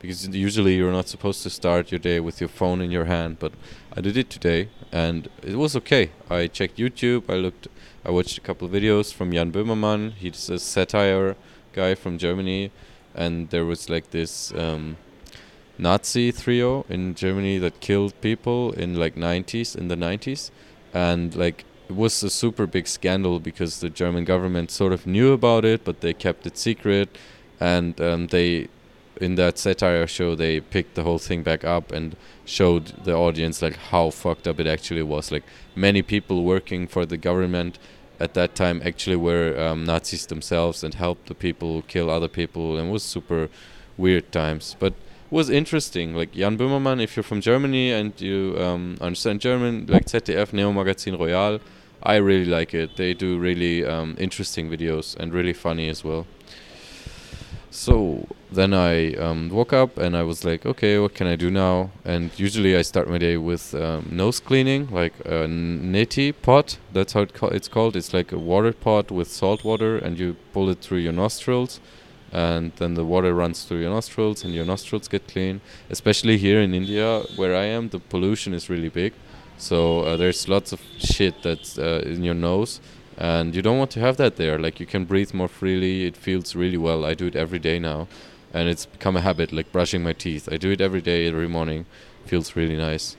because 0.00 0.28
usually 0.28 0.74
you're 0.74 0.92
not 0.92 1.08
supposed 1.08 1.42
to 1.42 1.48
start 1.50 1.90
your 1.90 1.98
day 1.98 2.20
with 2.20 2.38
your 2.38 2.48
phone 2.48 2.82
in 2.82 2.90
your 2.90 3.06
hand, 3.06 3.38
but 3.38 3.52
I 3.96 4.02
did 4.02 4.18
it 4.18 4.28
today 4.28 4.68
and 4.92 5.28
it 5.42 5.56
was 5.56 5.74
okay. 5.76 6.10
I 6.28 6.46
checked 6.46 6.76
YouTube, 6.76 7.30
I 7.30 7.36
looked, 7.36 7.68
I 8.04 8.10
watched 8.10 8.36
a 8.36 8.40
couple 8.42 8.66
of 8.66 8.72
videos 8.72 9.14
from 9.14 9.32
Jan 9.32 9.50
Böhmermann. 9.50 10.12
He's 10.12 10.50
a 10.50 10.58
satire 10.58 11.36
guy 11.72 11.94
from 11.94 12.18
Germany, 12.18 12.70
and 13.14 13.48
there 13.50 13.64
was 13.64 13.88
like 13.88 14.10
this 14.10 14.52
um, 14.54 14.96
Nazi 15.78 16.32
trio 16.32 16.84
in 16.88 17.14
Germany 17.14 17.58
that 17.58 17.80
killed 17.80 18.18
people 18.20 18.72
in 18.72 18.94
like 18.94 19.16
90s 19.16 19.74
in 19.76 19.88
the 19.88 19.96
90s, 19.96 20.50
and 20.92 21.34
like 21.34 21.64
it 21.88 21.96
was 21.96 22.22
a 22.22 22.30
super 22.30 22.66
big 22.66 22.86
scandal 22.86 23.40
because 23.40 23.80
the 23.80 23.90
German 23.90 24.24
government 24.24 24.70
sort 24.70 24.92
of 24.92 25.06
knew 25.06 25.32
about 25.32 25.64
it, 25.64 25.84
but 25.84 26.00
they 26.00 26.14
kept 26.14 26.46
it 26.46 26.56
secret, 26.56 27.18
and 27.60 28.00
um, 28.00 28.28
they 28.28 28.68
in 29.20 29.36
that 29.36 29.58
satire 29.58 30.06
show 30.06 30.34
they 30.34 30.60
picked 30.60 30.94
the 30.94 31.02
whole 31.02 31.18
thing 31.18 31.42
back 31.42 31.64
up 31.64 31.92
and 31.92 32.16
showed 32.44 32.86
the 33.04 33.14
audience 33.14 33.62
like 33.62 33.76
how 33.76 34.10
fucked 34.10 34.48
up 34.48 34.58
it 34.58 34.66
actually 34.66 35.02
was. 35.02 35.30
Like 35.30 35.44
many 35.74 36.02
people 36.02 36.44
working 36.44 36.86
for 36.86 37.06
the 37.06 37.16
government 37.16 37.78
at 38.20 38.34
that 38.34 38.54
time 38.54 38.80
actually 38.84 39.16
were 39.16 39.58
um, 39.58 39.84
Nazis 39.84 40.26
themselves 40.26 40.82
and 40.84 40.94
helped 40.94 41.26
the 41.26 41.34
people 41.34 41.82
kill 41.82 42.10
other 42.10 42.28
people. 42.28 42.76
And 42.76 42.88
it 42.88 42.92
was 42.92 43.02
super 43.02 43.48
weird 43.96 44.32
times. 44.32 44.76
But 44.78 44.94
was 45.34 45.50
interesting 45.50 46.14
like 46.14 46.30
Jan 46.30 46.56
Böhmermann 46.56 47.02
if 47.02 47.16
you're 47.16 47.24
from 47.24 47.40
Germany 47.40 47.90
and 47.90 48.12
you 48.20 48.56
um, 48.56 48.96
understand 49.00 49.40
German 49.40 49.84
like 49.86 50.04
ZDF 50.06 50.52
Neo 50.52 50.72
Magazin 50.72 51.18
Royale 51.18 51.58
I 52.04 52.16
really 52.16 52.44
like 52.44 52.72
it 52.72 52.96
they 52.96 53.14
do 53.14 53.36
really 53.36 53.84
um, 53.84 54.14
interesting 54.16 54.70
videos 54.70 55.16
and 55.16 55.32
really 55.32 55.52
funny 55.52 55.88
as 55.88 56.04
well 56.04 56.28
so 57.68 58.28
then 58.52 58.72
I 58.72 59.14
um, 59.14 59.48
woke 59.48 59.72
up 59.72 59.98
and 59.98 60.16
I 60.16 60.22
was 60.22 60.44
like, 60.44 60.64
okay, 60.64 60.96
what 61.00 61.12
can 61.16 61.26
I 61.26 61.34
do 61.34 61.50
now? 61.50 61.90
And 62.04 62.30
usually 62.38 62.76
I 62.76 62.82
start 62.82 63.10
my 63.10 63.18
day 63.18 63.36
with 63.36 63.74
um, 63.74 64.08
nose 64.12 64.38
cleaning, 64.38 64.88
like 64.92 65.18
a 65.24 65.48
neti 65.48 66.32
pot. 66.40 66.78
That's 66.92 67.14
how 67.14 67.22
it 67.22 67.34
ca- 67.34 67.48
it's 67.48 67.66
called. 67.66 67.96
It's 67.96 68.14
like 68.14 68.30
a 68.30 68.38
water 68.38 68.72
pot 68.72 69.10
with 69.10 69.28
salt 69.28 69.64
water, 69.64 69.98
and 69.98 70.16
you 70.20 70.36
pull 70.52 70.70
it 70.70 70.78
through 70.82 70.98
your 70.98 71.12
nostrils, 71.12 71.80
and 72.34 72.72
then 72.78 72.94
the 72.94 73.04
water 73.04 73.32
runs 73.32 73.64
through 73.64 73.80
your 73.80 73.90
nostrils, 73.90 74.42
and 74.44 74.52
your 74.52 74.64
nostrils 74.64 75.06
get 75.06 75.28
clean. 75.28 75.60
Especially 75.88 76.36
here 76.36 76.60
in 76.60 76.74
India, 76.74 77.22
where 77.36 77.54
I 77.54 77.66
am, 77.66 77.90
the 77.90 78.00
pollution 78.00 78.52
is 78.52 78.68
really 78.68 78.88
big. 78.88 79.12
So 79.56 80.00
uh, 80.00 80.16
there's 80.16 80.48
lots 80.48 80.72
of 80.72 80.80
shit 80.98 81.42
that's 81.44 81.78
uh, 81.78 82.02
in 82.04 82.24
your 82.24 82.34
nose. 82.34 82.80
And 83.16 83.54
you 83.54 83.62
don't 83.62 83.78
want 83.78 83.92
to 83.92 84.00
have 84.00 84.16
that 84.16 84.34
there. 84.34 84.58
Like 84.58 84.80
you 84.80 84.86
can 84.86 85.04
breathe 85.04 85.32
more 85.32 85.46
freely. 85.46 86.06
It 86.06 86.16
feels 86.16 86.56
really 86.56 86.76
well. 86.76 87.04
I 87.04 87.14
do 87.14 87.26
it 87.26 87.36
every 87.36 87.60
day 87.60 87.78
now. 87.78 88.08
And 88.52 88.68
it's 88.68 88.84
become 88.84 89.16
a 89.16 89.20
habit 89.20 89.52
like 89.52 89.70
brushing 89.70 90.02
my 90.02 90.12
teeth. 90.12 90.48
I 90.50 90.56
do 90.56 90.72
it 90.72 90.80
every 90.80 91.00
day 91.00 91.28
every 91.28 91.48
morning. 91.48 91.86
Feels 92.26 92.56
really 92.56 92.76
nice 92.76 93.16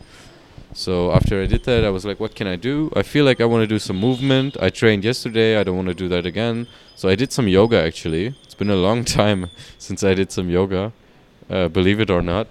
so 0.76 1.12
after 1.12 1.42
i 1.42 1.46
did 1.46 1.64
that 1.64 1.84
i 1.84 1.90
was 1.90 2.06
like 2.06 2.20
what 2.20 2.36
can 2.36 2.48
i 2.48 2.56
do 2.56 2.92
i 2.96 3.02
feel 3.02 3.26
like 3.26 3.40
i 3.40 3.46
want 3.46 3.62
to 3.62 3.68
do 3.76 3.80
some 3.80 3.98
movement 3.98 4.58
i 4.62 4.70
trained 4.70 5.04
yesterday 5.04 5.58
i 5.60 5.64
don't 5.64 5.78
want 5.78 5.88
to 5.88 6.00
do 6.04 6.08
that 6.08 6.26
again 6.26 6.68
so 6.96 7.10
i 7.10 7.16
did 7.16 7.32
some 7.32 7.48
yoga 7.48 7.82
actually 7.82 8.26
it's 8.44 8.56
been 8.62 8.70
a 8.70 8.76
long 8.88 9.04
time 9.22 9.50
since 9.80 10.04
i 10.04 10.14
did 10.14 10.32
some 10.32 10.50
yoga 10.50 10.92
uh, 11.50 11.68
believe 11.70 12.00
it 12.00 12.10
or 12.10 12.22
not 12.22 12.48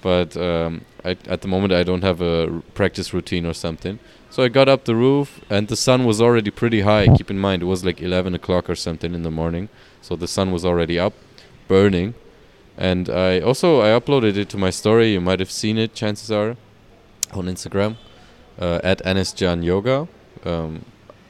but 0.00 0.36
um, 0.36 0.84
I, 1.04 1.16
at 1.26 1.42
the 1.42 1.48
moment 1.48 1.72
I 1.72 1.82
don't 1.82 2.02
have 2.02 2.20
a 2.20 2.62
practice 2.74 3.12
routine 3.12 3.46
or 3.46 3.54
something. 3.54 3.98
So 4.30 4.42
I 4.42 4.48
got 4.48 4.68
up 4.68 4.84
the 4.84 4.94
roof, 4.94 5.40
and 5.48 5.68
the 5.68 5.76
sun 5.76 6.04
was 6.04 6.20
already 6.20 6.50
pretty 6.50 6.82
high. 6.82 7.06
Keep 7.16 7.30
in 7.30 7.38
mind, 7.38 7.62
it 7.62 7.66
was 7.66 7.84
like 7.84 8.00
11 8.00 8.34
o'clock 8.34 8.68
or 8.68 8.74
something 8.74 9.14
in 9.14 9.22
the 9.22 9.30
morning, 9.30 9.68
so 10.02 10.16
the 10.16 10.28
sun 10.28 10.52
was 10.52 10.64
already 10.64 10.98
up, 10.98 11.14
burning. 11.66 12.14
And 12.76 13.10
I 13.10 13.40
also 13.40 13.80
I 13.80 13.98
uploaded 13.98 14.36
it 14.36 14.48
to 14.50 14.58
my 14.58 14.70
story. 14.70 15.12
You 15.12 15.20
might 15.20 15.40
have 15.40 15.50
seen 15.50 15.78
it, 15.78 15.94
chances 15.94 16.30
are, 16.30 16.56
on 17.32 17.46
Instagram, 17.46 17.96
uh, 18.60 18.80
at 18.82 19.02
Anisjan 19.04 19.64
Yoga. 19.64 20.08
Um, 20.44 20.84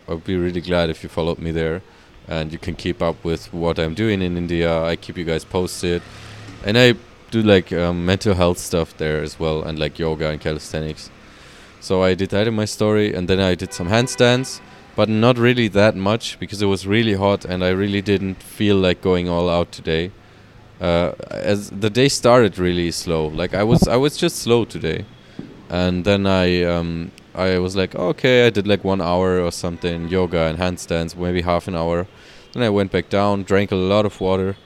I'd 0.08 0.24
be 0.24 0.36
really 0.36 0.60
glad 0.60 0.90
if 0.90 1.02
you 1.02 1.08
followed 1.08 1.38
me 1.38 1.50
there, 1.50 1.82
and 2.26 2.52
you 2.52 2.58
can 2.58 2.74
keep 2.74 3.02
up 3.02 3.22
with 3.24 3.52
what 3.52 3.78
I'm 3.78 3.94
doing 3.94 4.22
in 4.22 4.36
India. 4.36 4.82
I 4.82 4.96
keep 4.96 5.16
you 5.18 5.24
guys 5.24 5.44
posted, 5.44 6.02
and 6.64 6.78
I 6.78 6.94
do 7.30 7.42
like 7.42 7.72
um, 7.72 8.06
mental 8.06 8.34
health 8.34 8.58
stuff 8.58 8.96
there 8.96 9.22
as 9.22 9.38
well, 9.38 9.62
and 9.62 9.78
like 9.78 9.98
yoga 9.98 10.30
and 10.30 10.40
calisthenics. 10.40 11.10
So 11.80 12.02
I 12.02 12.14
did 12.14 12.30
that 12.30 12.46
in 12.46 12.54
my 12.54 12.64
story, 12.64 13.14
and 13.14 13.28
then 13.28 13.40
I 13.40 13.54
did 13.54 13.72
some 13.72 13.88
handstands, 13.88 14.60
but 14.96 15.08
not 15.08 15.38
really 15.38 15.68
that 15.68 15.94
much 15.94 16.38
because 16.40 16.60
it 16.60 16.66
was 16.66 16.86
really 16.86 17.14
hot, 17.14 17.44
and 17.44 17.62
I 17.62 17.70
really 17.70 18.02
didn't 18.02 18.42
feel 18.42 18.76
like 18.76 19.00
going 19.00 19.28
all 19.28 19.48
out 19.48 19.70
today. 19.72 20.10
Uh, 20.80 21.12
as 21.30 21.70
the 21.70 21.90
day 21.90 22.08
started 22.08 22.58
really 22.58 22.90
slow, 22.90 23.26
like 23.26 23.52
I 23.52 23.64
was 23.64 23.86
I 23.88 23.96
was 23.96 24.16
just 24.16 24.36
slow 24.36 24.64
today, 24.64 25.04
and 25.68 26.04
then 26.04 26.26
I 26.26 26.62
um, 26.64 27.10
I 27.34 27.58
was 27.58 27.76
like 27.76 27.94
okay 27.94 28.46
I 28.46 28.50
did 28.50 28.66
like 28.66 28.84
one 28.84 29.00
hour 29.00 29.40
or 29.40 29.52
something 29.52 30.08
yoga 30.08 30.42
and 30.46 30.58
handstands 30.58 31.16
maybe 31.16 31.42
half 31.42 31.68
an 31.68 31.76
hour, 31.76 32.06
then 32.52 32.62
I 32.62 32.70
went 32.70 32.92
back 32.92 33.08
down 33.08 33.42
drank 33.42 33.70
a 33.72 33.76
lot 33.76 34.06
of 34.06 34.20
water, 34.20 34.56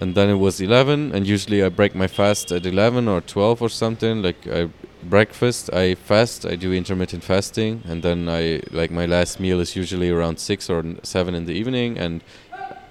and 0.00 0.14
then 0.14 0.30
it 0.30 0.36
was 0.36 0.60
11 0.60 1.12
and 1.12 1.26
usually 1.26 1.62
I 1.62 1.68
break 1.70 1.94
my 1.94 2.06
fast 2.06 2.52
at 2.52 2.64
11 2.64 3.08
or 3.08 3.20
12 3.20 3.60
or 3.60 3.68
something. 3.68 4.22
Like 4.22 4.46
I 4.46 4.68
breakfast 5.02 5.70
I 5.72 5.96
fast 5.96 6.46
I 6.46 6.54
do 6.54 6.72
intermittent 6.72 7.24
fasting. 7.24 7.82
And 7.84 8.02
then 8.02 8.28
I 8.28 8.62
like 8.70 8.92
my 8.92 9.06
last 9.06 9.40
meal 9.40 9.58
is 9.58 9.74
usually 9.74 10.10
around 10.10 10.38
6 10.38 10.70
or 10.70 10.84
7 11.02 11.34
in 11.34 11.46
the 11.46 11.52
evening. 11.52 11.98
And 11.98 12.22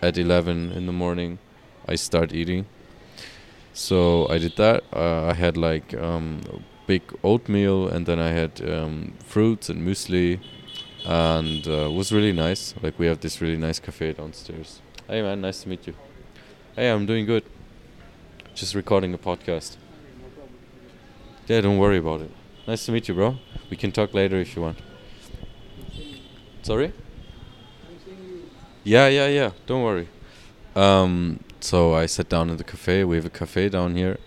at 0.01 0.17
11 0.17 0.73
in 0.73 0.85
the 0.85 0.91
morning 0.91 1.39
I 1.87 1.95
start 1.95 2.33
eating. 2.33 2.65
So 3.73 4.27
I 4.29 4.37
did 4.37 4.57
that. 4.57 4.83
Uh, 4.91 5.27
I 5.27 5.33
had 5.33 5.55
like 5.55 5.93
um, 5.93 6.41
big 6.87 7.03
oatmeal 7.23 7.87
and 7.87 8.05
then 8.05 8.19
I 8.19 8.31
had 8.31 8.67
um, 8.67 9.13
fruits 9.25 9.69
and 9.69 9.85
muesli 9.85 10.39
and 11.05 11.67
uh, 11.67 11.89
it 11.89 11.93
was 11.93 12.11
really 12.11 12.33
nice 12.33 12.73
like 12.81 12.97
we 12.97 13.05
have 13.05 13.19
this 13.19 13.41
really 13.41 13.57
nice 13.57 13.79
cafe 13.79 14.13
downstairs 14.13 14.81
hey 15.07 15.21
man 15.21 15.41
nice 15.41 15.63
to 15.63 15.69
meet 15.69 15.85
you 15.85 15.93
Hey, 16.77 16.91
I'm 16.91 17.07
doing 17.07 17.25
good. 17.25 17.43
Just 18.53 18.75
recording 18.75 19.11
a 19.11 19.17
podcast. 19.17 19.77
Yeah, 21.47 21.61
don't 21.61 21.79
worry 21.79 21.97
about 21.97 22.21
it. 22.21 22.29
Nice 22.67 22.85
to 22.85 22.91
meet 22.91 23.07
you, 23.07 23.15
bro. 23.15 23.37
We 23.71 23.77
can 23.77 23.91
talk 23.91 24.13
later 24.13 24.37
if 24.37 24.55
you 24.55 24.61
want. 24.61 24.77
Sorry? 26.61 26.93
Yeah, 28.83 29.07
yeah, 29.07 29.25
yeah. 29.25 29.51
Don't 29.65 29.81
worry. 29.81 30.07
Um, 30.75 31.39
so 31.61 31.95
I 31.95 32.05
sat 32.05 32.29
down 32.29 32.51
in 32.51 32.57
the 32.57 32.63
cafe. 32.63 33.03
We 33.03 33.15
have 33.15 33.25
a 33.25 33.31
cafe 33.31 33.69
down 33.69 33.95
here, 33.95 34.19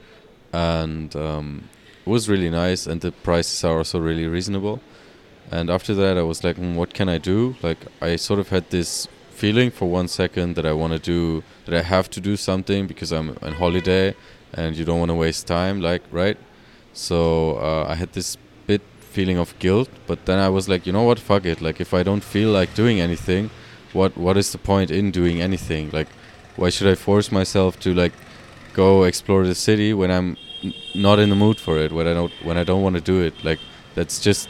and 0.53 1.15
um, 1.15 1.69
was 2.05 2.29
really 2.29 2.51
nice, 2.51 2.87
and 2.87 3.01
the 3.01 3.13
prices 3.13 3.65
are 3.65 3.79
also 3.79 3.99
really 4.01 4.27
reasonable. 4.27 4.81
And 5.51 5.69
after 5.71 5.95
that, 5.95 6.17
I 6.17 6.23
was 6.23 6.45
like, 6.45 6.57
mm, 6.57 6.75
what 6.75 6.95
can 6.95 7.09
I 7.09 7.19
do? 7.19 7.57
Like, 7.63 7.79
I 8.01 8.17
sort 8.17 8.39
of 8.39 8.51
had 8.51 8.71
this 8.71 9.09
feeling 9.41 9.71
for 9.71 9.87
one 9.89 10.07
second 10.07 10.55
that 10.57 10.67
I 10.67 10.75
want 10.75 10.93
to 10.93 10.99
do 10.99 11.43
that 11.65 11.75
I 11.75 11.81
have 11.81 12.11
to 12.11 12.21
do 12.21 12.37
something 12.37 12.87
because 12.87 13.11
I'm 13.11 13.29
on 13.41 13.55
holiday 13.55 14.15
and 14.53 14.77
you 14.77 14.85
don't 14.85 14.99
want 14.99 15.11
to 15.11 15.15
waste 15.15 15.47
time 15.47 15.81
like 15.81 16.03
right 16.11 16.37
so 16.93 17.57
uh, 17.57 17.87
I 17.89 17.95
had 17.95 18.13
this 18.13 18.37
bit 18.67 18.83
feeling 19.15 19.39
of 19.39 19.59
guilt 19.59 19.89
but 20.07 20.27
then 20.27 20.39
I 20.39 20.51
was 20.51 20.69
like 20.69 20.87
you 20.87 20.93
know 20.93 21.05
what 21.05 21.19
fuck 21.19 21.47
it 21.47 21.63
like 21.63 21.81
if 21.81 21.95
I 21.95 22.03
don't 22.03 22.23
feel 22.23 22.51
like 22.51 22.75
doing 22.75 23.01
anything 23.01 23.49
what 23.95 24.15
what 24.19 24.37
is 24.37 24.53
the 24.53 24.59
point 24.59 24.91
in 24.91 25.11
doing 25.11 25.41
anything 25.41 25.89
like 25.91 26.09
why 26.57 26.69
should 26.69 26.89
I 26.89 26.95
force 26.95 27.33
myself 27.33 27.81
to 27.81 27.95
like 27.95 28.13
go 28.75 29.05
explore 29.05 29.47
the 29.47 29.55
city 29.55 29.95
when 29.95 30.11
I'm 30.11 30.37
not 30.95 31.19
in 31.19 31.31
the 31.31 31.37
mood 31.37 31.59
for 31.59 31.79
it 31.79 31.93
when 31.93 32.07
I 32.07 32.15
don't 32.15 32.33
when 32.45 32.57
I 32.57 32.65
don't 32.65 32.83
want 32.83 32.97
to 32.97 33.01
do 33.01 33.21
it 33.23 33.35
like 33.45 33.59
that's 33.95 34.21
just 34.21 34.49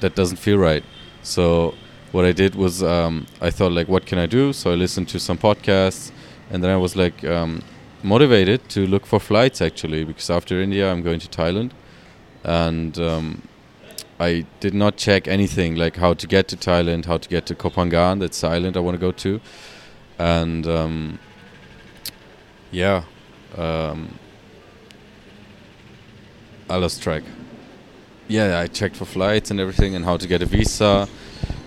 that 0.00 0.14
doesn't 0.14 0.38
feel 0.38 0.58
right. 0.58 0.84
So 1.22 1.74
what 2.12 2.24
I 2.24 2.32
did 2.32 2.54
was 2.54 2.82
um, 2.82 3.26
I 3.40 3.50
thought 3.50 3.72
like, 3.72 3.88
what 3.88 4.06
can 4.06 4.18
I 4.18 4.26
do? 4.26 4.52
So 4.52 4.72
I 4.72 4.74
listened 4.74 5.08
to 5.10 5.20
some 5.20 5.38
podcasts, 5.38 6.10
and 6.50 6.62
then 6.62 6.70
I 6.70 6.76
was 6.76 6.96
like 6.96 7.24
um, 7.24 7.62
motivated 8.02 8.68
to 8.70 8.86
look 8.86 9.06
for 9.06 9.20
flights 9.20 9.60
actually 9.60 10.04
because 10.04 10.30
after 10.30 10.60
India 10.60 10.90
I'm 10.90 11.02
going 11.02 11.20
to 11.20 11.28
Thailand, 11.28 11.72
and 12.44 12.98
um, 12.98 13.42
I 14.18 14.46
did 14.60 14.74
not 14.74 14.96
check 14.96 15.28
anything 15.28 15.76
like 15.76 15.96
how 15.96 16.14
to 16.14 16.26
get 16.26 16.48
to 16.48 16.56
Thailand, 16.56 17.04
how 17.04 17.18
to 17.18 17.28
get 17.28 17.46
to 17.46 17.54
Koh 17.54 17.70
Phangan, 17.70 18.20
that's 18.20 18.40
the 18.40 18.48
island 18.48 18.76
I 18.76 18.80
want 18.80 18.94
to 18.94 19.00
go 19.00 19.12
to, 19.12 19.40
and 20.18 20.66
um, 20.66 21.18
yeah, 22.70 23.04
um, 23.56 24.18
I 26.70 26.76
lost 26.76 27.02
track. 27.02 27.22
Yeah, 28.28 28.58
I 28.60 28.66
checked 28.66 28.96
for 28.96 29.06
flights 29.06 29.50
and 29.50 29.58
everything 29.58 29.94
and 29.94 30.04
how 30.04 30.16
to 30.16 30.28
get 30.28 30.42
a 30.42 30.46
visa 30.46 31.08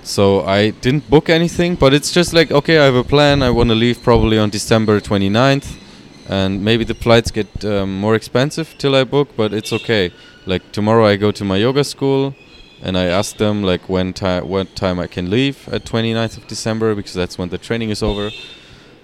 so 0.03 0.41
I 0.41 0.71
didn't 0.71 1.09
book 1.09 1.29
anything, 1.29 1.75
but 1.75 1.93
it's 1.93 2.11
just 2.11 2.33
like, 2.33 2.51
okay, 2.51 2.79
I 2.79 2.85
have 2.85 2.95
a 2.95 3.03
plan. 3.03 3.43
I 3.43 3.51
want 3.51 3.69
to 3.69 3.75
leave 3.75 4.01
probably 4.01 4.37
on 4.37 4.49
December 4.49 4.99
29th. 4.99 5.77
And 6.27 6.63
maybe 6.63 6.83
the 6.83 6.95
flights 6.95 7.29
get 7.29 7.63
um, 7.65 7.99
more 7.99 8.15
expensive 8.15 8.75
till 8.77 8.95
I 8.95 9.03
book, 9.03 9.29
but 9.35 9.53
it's 9.53 9.71
okay. 9.73 10.11
Like 10.45 10.71
tomorrow 10.71 11.05
I 11.05 11.17
go 11.17 11.31
to 11.31 11.43
my 11.43 11.57
yoga 11.57 11.83
school 11.83 12.35
and 12.81 12.97
I 12.97 13.05
ask 13.05 13.37
them 13.37 13.61
like 13.63 13.89
when 13.89 14.13
time 14.13 14.47
what 14.47 14.75
time 14.75 14.97
I 14.99 15.05
can 15.05 15.29
leave 15.29 15.67
at 15.71 15.83
29th 15.83 16.37
of 16.37 16.47
December 16.47 16.95
because 16.95 17.13
that's 17.13 17.37
when 17.37 17.49
the 17.49 17.59
training 17.59 17.91
is 17.91 18.01
over. 18.01 18.31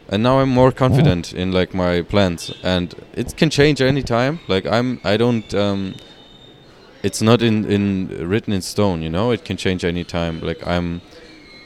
And 0.10 0.24
now 0.24 0.40
I'm 0.40 0.50
more 0.50 0.72
confident 0.72 1.34
in 1.34 1.52
like 1.52 1.74
my 1.74 2.02
plans. 2.02 2.54
And 2.64 2.96
it 3.14 3.36
can 3.36 3.50
change 3.50 3.82
any 3.82 4.04
time. 4.04 4.40
Like 4.48 4.66
I'm 4.66 5.02
I 5.04 5.18
don't 5.18 5.54
um, 5.54 5.96
it's 7.04 7.22
not 7.22 7.42
in 7.42 7.66
in 7.66 8.30
written 8.30 8.54
in 8.54 8.62
stone 8.62 9.02
you 9.02 9.10
know? 9.10 9.32
It 9.32 9.44
can 9.44 9.58
change 9.58 9.84
anytime. 9.84 10.40
Like 10.42 10.66
i'm 10.66 11.02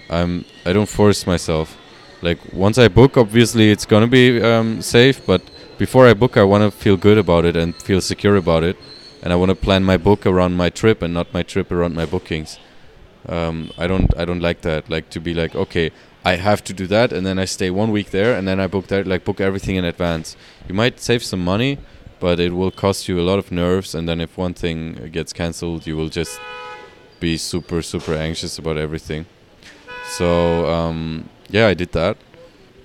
i'm 0.09 0.45
i 0.65 0.73
don't 0.73 0.89
force 0.89 1.27
myself. 1.27 1.77
Like 2.21 2.39
once 2.53 2.77
i 2.77 2.87
book 2.87 3.17
obviously 3.17 3.71
it's 3.71 3.85
gonna 3.85 4.07
be 4.07 4.41
um, 4.41 4.81
safe. 4.81 5.25
But 5.25 5.41
before 5.77 6.07
i 6.07 6.13
book 6.13 6.35
i 6.35 6.43
want 6.43 6.63
to 6.63 6.71
feel 6.71 6.97
good 6.97 7.17
about 7.17 7.45
it 7.45 7.55
and 7.55 7.75
feel 7.75 8.01
secure 8.01 8.35
about 8.35 8.63
it. 8.63 8.75
And 9.21 9.31
i 9.31 9.35
want 9.35 9.49
to 9.49 9.55
plan 9.55 9.83
my 9.83 9.97
book 9.97 10.25
around 10.25 10.57
my 10.57 10.69
trip 10.69 11.03
and 11.03 11.13
not 11.13 11.31
my 11.31 11.43
trip 11.43 11.71
around 11.71 11.93
my 11.95 12.07
bookings 12.07 12.57
um, 13.29 13.71
i 13.77 13.87
don't 13.87 14.15
i 14.17 14.25
don't 14.25 14.39
like 14.39 14.61
that 14.61 14.89
like 14.89 15.09
to 15.09 15.19
be 15.19 15.33
like 15.33 15.55
okay 15.55 15.91
i 16.23 16.35
have 16.35 16.63
to 16.63 16.73
do 16.73 16.87
that 16.87 17.11
and 17.13 17.25
then 17.25 17.37
i 17.39 17.45
stay 17.45 17.69
one 17.69 17.91
week 17.91 18.11
there 18.11 18.35
and 18.35 18.47
then 18.47 18.59
i 18.59 18.67
book 18.67 18.87
that 18.87 19.05
like 19.07 19.23
book 19.23 19.39
everything 19.39 19.75
in 19.75 19.85
advance. 19.85 20.35
You 20.67 20.75
might 20.75 20.99
save 20.99 21.23
some 21.23 21.43
money 21.43 21.77
but 22.19 22.39
it 22.39 22.53
will 22.53 22.71
cost 22.71 23.07
you 23.07 23.19
a 23.19 23.25
lot 23.29 23.39
of 23.39 23.51
nerves 23.51 23.95
and 23.95 24.07
then 24.07 24.21
if 24.21 24.37
one 24.37 24.53
thing 24.53 25.09
gets 25.11 25.33
cancelled 25.33 25.87
you 25.87 25.95
will 25.97 26.09
just 26.09 26.39
be 27.19 27.37
super 27.37 27.81
super 27.81 28.13
anxious 28.15 28.57
about 28.57 28.77
everything. 28.77 29.25
So 30.17 30.65
um, 30.67 31.29
yeah 31.49 31.67
i 31.67 31.73
did 31.73 31.91
that. 31.93 32.17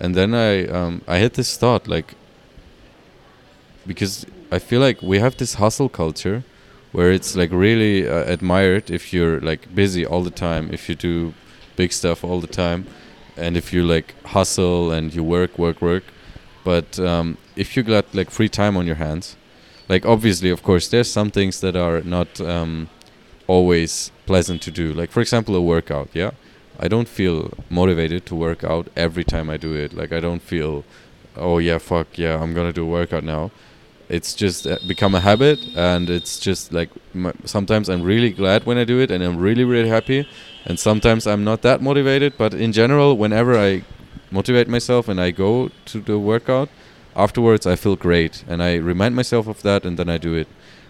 And 0.00 0.14
then 0.14 0.34
i 0.34 0.66
um, 0.66 1.02
i 1.08 1.16
had 1.18 1.34
this 1.34 1.56
thought 1.56 1.88
like 1.88 2.14
because 3.86 4.26
i 4.50 4.58
feel 4.58 4.80
like 4.80 5.00
we 5.00 5.18
have 5.18 5.36
this 5.36 5.54
hustle 5.54 5.88
culture 5.88 6.44
where 6.96 7.10
it's 7.18 7.32
like 7.40 7.50
really 7.52 8.08
uh, 8.08 8.24
admired 8.34 8.90
if 8.90 9.12
you're 9.12 9.38
like 9.50 9.62
busy 9.74 10.04
all 10.10 10.22
the 10.30 10.36
time 10.46 10.64
if 10.72 10.82
you 10.88 10.94
do 10.94 11.34
big 11.80 11.90
stuff 11.92 12.18
all 12.24 12.40
the 12.46 12.54
time 12.64 12.80
and 13.36 13.52
if 13.56 13.66
you 13.72 13.80
like 13.94 14.08
hustle 14.34 14.90
and 14.96 15.14
you 15.14 15.22
work 15.22 15.52
work 15.58 15.78
work 15.90 16.04
but 16.66 16.98
um, 16.98 17.38
if 17.54 17.76
you 17.76 17.84
got 17.84 18.12
like 18.12 18.28
free 18.28 18.48
time 18.48 18.76
on 18.76 18.88
your 18.88 18.96
hands, 18.96 19.36
like 19.88 20.04
obviously, 20.04 20.50
of 20.50 20.64
course, 20.64 20.88
there's 20.88 21.08
some 21.08 21.30
things 21.30 21.60
that 21.60 21.76
are 21.76 22.00
not 22.00 22.40
um, 22.40 22.88
always 23.46 24.10
pleasant 24.26 24.62
to 24.62 24.72
do. 24.72 24.92
Like 24.92 25.12
for 25.12 25.20
example, 25.20 25.54
a 25.54 25.62
workout. 25.62 26.08
Yeah, 26.12 26.32
I 26.80 26.88
don't 26.88 27.08
feel 27.08 27.52
motivated 27.70 28.26
to 28.26 28.34
work 28.34 28.64
out 28.64 28.88
every 28.96 29.22
time 29.22 29.48
I 29.48 29.58
do 29.58 29.76
it. 29.76 29.92
Like 29.92 30.10
I 30.10 30.18
don't 30.18 30.42
feel, 30.42 30.84
oh 31.36 31.58
yeah, 31.58 31.78
fuck 31.78 32.18
yeah, 32.18 32.42
I'm 32.42 32.52
gonna 32.52 32.72
do 32.72 32.82
a 32.82 32.90
workout 32.98 33.22
now. 33.22 33.52
It's 34.08 34.34
just 34.34 34.66
uh, 34.66 34.78
become 34.86 35.14
a 35.14 35.20
habit, 35.20 35.58
and 35.74 36.08
it's 36.08 36.38
just 36.38 36.72
like 36.72 36.90
sometimes 37.44 37.88
I'm 37.88 38.02
really 38.02 38.30
glad 38.30 38.64
when 38.64 38.78
I 38.78 38.84
do 38.84 39.00
it, 39.00 39.10
and 39.10 39.22
I'm 39.22 39.38
really 39.38 39.64
really 39.64 39.88
happy, 39.88 40.28
and 40.64 40.78
sometimes 40.78 41.26
I'm 41.26 41.44
not 41.44 41.62
that 41.62 41.80
motivated. 41.80 42.34
But 42.38 42.54
in 42.54 42.72
general, 42.72 43.16
whenever 43.16 43.58
I 43.58 43.82
motivate 44.30 44.68
myself 44.68 45.08
and 45.08 45.20
I 45.20 45.30
go 45.30 45.70
to 45.86 46.00
the 46.00 46.18
workout, 46.18 46.68
afterwards 47.16 47.66
I 47.66 47.76
feel 47.76 47.96
great 47.96 48.44
and 48.46 48.62
I 48.62 48.74
remind 48.76 49.16
myself 49.16 49.46
of 49.46 49.62
that 49.62 49.84
and 49.84 49.98
then 49.98 50.08
I 50.08 50.18
do 50.18 50.34
it. 50.34 50.48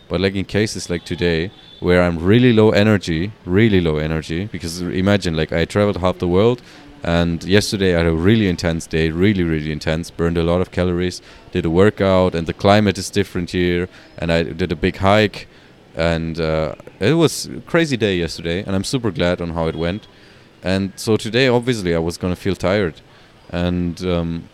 But 0.08 0.20
like 0.20 0.34
in 0.34 0.44
cases 0.44 0.90
like 0.90 1.04
today 1.04 1.50
where 1.80 2.02
I'm 2.02 2.18
really 2.18 2.52
low 2.52 2.70
energy, 2.70 3.32
really 3.44 3.80
low 3.80 3.96
energy, 3.98 4.46
because 4.46 4.80
imagine 4.80 5.36
like 5.36 5.52
I 5.52 5.64
traveled 5.64 5.98
half 5.98 6.18
the 6.18 6.28
world 6.28 6.62
and 7.06 7.42
yesterday 7.44 7.94
I 7.94 7.98
had 7.98 8.06
a 8.06 8.12
really 8.12 8.48
intense 8.48 8.86
day, 8.86 9.10
really 9.10 9.44
really 9.44 9.72
intense, 9.72 10.10
burned 10.10 10.36
a 10.36 10.42
lot 10.42 10.60
of 10.60 10.72
calories, 10.72 11.22
did 11.52 11.64
a 11.64 11.70
workout 11.70 12.34
and 12.34 12.46
the 12.46 12.52
climate 12.52 12.98
is 12.98 13.08
different 13.08 13.52
here 13.52 13.88
and 14.18 14.32
I 14.32 14.42
did 14.42 14.72
a 14.72 14.76
big 14.76 14.96
hike 14.96 15.46
and 15.94 16.38
uh, 16.38 16.74
it 17.00 17.14
was 17.14 17.46
a 17.46 17.60
crazy 17.60 17.96
day 17.96 18.16
yesterday 18.16 18.62
and 18.64 18.74
I'm 18.74 18.84
super 18.84 19.10
glad 19.10 19.40
on 19.40 19.50
how 19.50 19.68
it 19.68 19.76
went. 19.76 20.06
And 20.62 20.92
so 20.96 21.16
today 21.16 21.46
obviously 21.48 21.94
I 21.94 22.00
was 22.00 22.18
going 22.18 22.34
to 22.34 22.40
feel 22.40 22.56
tired 22.56 23.00
and 23.50 24.04
um, 24.04 24.48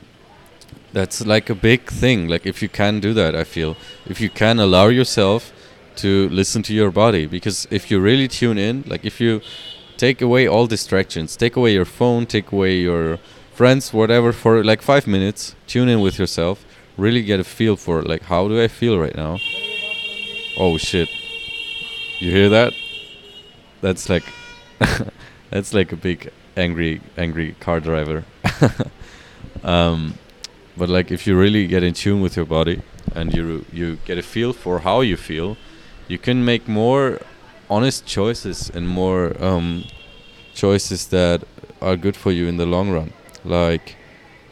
that's 0.92 1.24
like 1.24 1.48
a 1.48 1.54
big 1.54 1.90
thing 1.90 2.28
like 2.28 2.46
if 2.46 2.62
you 2.62 2.68
can 2.68 3.00
do 3.00 3.14
that 3.14 3.34
i 3.34 3.44
feel 3.44 3.76
if 4.06 4.20
you 4.20 4.28
can 4.28 4.58
allow 4.58 4.88
yourself 4.88 5.52
to 5.96 6.28
listen 6.28 6.62
to 6.62 6.74
your 6.74 6.90
body 6.90 7.26
because 7.26 7.66
if 7.70 7.90
you 7.90 8.00
really 8.00 8.28
tune 8.28 8.58
in 8.58 8.84
like 8.86 9.04
if 9.04 9.20
you 9.20 9.40
take 10.04 10.18
away 10.28 10.42
all 10.52 10.66
distractions 10.66 11.28
take 11.44 11.54
away 11.60 11.72
your 11.78 11.88
phone 11.98 12.22
take 12.36 12.48
away 12.56 12.72
your 12.88 13.18
friends 13.58 13.92
whatever 14.00 14.30
for 14.32 14.52
like 14.70 14.82
5 14.82 15.06
minutes 15.06 15.54
tune 15.66 15.88
in 15.94 16.00
with 16.06 16.16
yourself 16.18 16.56
really 16.96 17.22
get 17.22 17.40
a 17.40 17.44
feel 17.44 17.76
for 17.76 18.02
like 18.02 18.22
how 18.22 18.48
do 18.48 18.60
I 18.60 18.68
feel 18.68 18.98
right 18.98 19.14
now. 19.14 19.38
Oh 20.56 20.76
shit! 20.78 21.08
You 22.18 22.30
hear 22.30 22.48
that? 22.50 22.72
That's 23.80 24.08
like 24.08 24.24
that's 25.50 25.72
like 25.74 25.92
a 25.92 25.96
big 25.96 26.30
angry 26.56 27.00
angry 27.16 27.54
car 27.60 27.80
driver. 27.80 28.24
um, 29.64 30.18
but 30.76 30.88
like 30.88 31.10
if 31.10 31.26
you 31.26 31.38
really 31.38 31.66
get 31.66 31.82
in 31.82 31.94
tune 31.94 32.20
with 32.20 32.36
your 32.36 32.46
body 32.46 32.82
and 33.14 33.34
you 33.34 33.64
you 33.72 33.96
get 34.04 34.18
a 34.18 34.22
feel 34.22 34.52
for 34.52 34.80
how 34.80 35.00
you 35.00 35.16
feel, 35.16 35.56
you 36.08 36.18
can 36.18 36.44
make 36.44 36.68
more 36.68 37.20
honest 37.72 38.04
choices 38.04 38.70
and 38.76 38.86
more 38.86 39.22
um, 39.42 39.84
choices 40.54 41.08
that 41.08 41.42
are 41.80 41.96
good 41.96 42.16
for 42.16 42.30
you 42.30 42.46
in 42.46 42.58
the 42.58 42.66
long 42.66 42.90
run. 42.90 43.12
Like, 43.44 43.96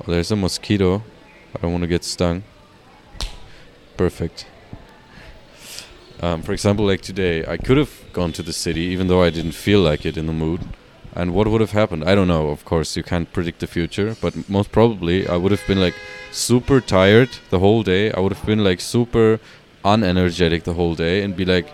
oh, 0.00 0.10
there's 0.10 0.30
a 0.30 0.36
mosquito. 0.36 1.02
I 1.54 1.58
don't 1.60 1.72
want 1.72 1.82
to 1.82 1.88
get 1.96 2.02
stung. 2.02 2.42
Perfect. 3.98 4.46
Um, 6.22 6.42
for 6.42 6.52
example, 6.52 6.86
like 6.86 7.02
today, 7.02 7.44
I 7.46 7.56
could 7.58 7.76
have 7.76 7.94
gone 8.14 8.32
to 8.32 8.42
the 8.42 8.52
city 8.52 8.82
even 8.92 9.08
though 9.08 9.22
I 9.22 9.30
didn't 9.30 9.56
feel 9.66 9.80
like 9.80 10.06
it 10.06 10.16
in 10.16 10.26
the 10.26 10.32
mood. 10.32 10.60
And 11.14 11.34
what 11.34 11.46
would 11.48 11.60
have 11.60 11.72
happened? 11.72 12.04
I 12.04 12.14
don't 12.14 12.28
know. 12.28 12.48
Of 12.48 12.64
course, 12.64 12.96
you 12.96 13.02
can't 13.02 13.30
predict 13.32 13.58
the 13.60 13.66
future, 13.66 14.16
but 14.20 14.48
most 14.48 14.70
probably 14.72 15.26
I 15.26 15.36
would 15.36 15.52
have 15.52 15.66
been 15.66 15.80
like 15.80 15.96
super 16.30 16.80
tired 16.80 17.30
the 17.50 17.58
whole 17.58 17.82
day. 17.82 18.12
I 18.12 18.20
would 18.20 18.32
have 18.32 18.46
been 18.46 18.64
like 18.64 18.80
super 18.80 19.40
unenergetic 19.84 20.62
the 20.64 20.74
whole 20.74 20.94
day 20.94 21.22
and 21.22 21.36
be 21.36 21.44
like 21.44 21.68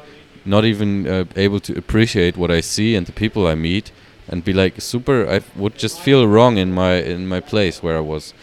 not 0.46 0.64
even 0.64 1.06
uh, 1.06 1.24
able 1.36 1.60
to 1.60 1.76
appreciate 1.76 2.36
what 2.36 2.50
I 2.50 2.60
see 2.60 2.94
and 2.94 3.06
the 3.06 3.12
people 3.12 3.46
I 3.46 3.54
meet 3.54 3.92
and 4.28 4.44
be 4.44 4.52
like 4.52 4.80
super 4.80 5.28
I 5.28 5.40
would 5.54 5.76
just 5.76 6.00
feel 6.00 6.26
wrong 6.26 6.56
in 6.56 6.72
my 6.72 6.94
in 6.94 7.26
my 7.26 7.40
place 7.40 7.82
where 7.82 7.96
I 7.96 8.00
was. 8.00 8.34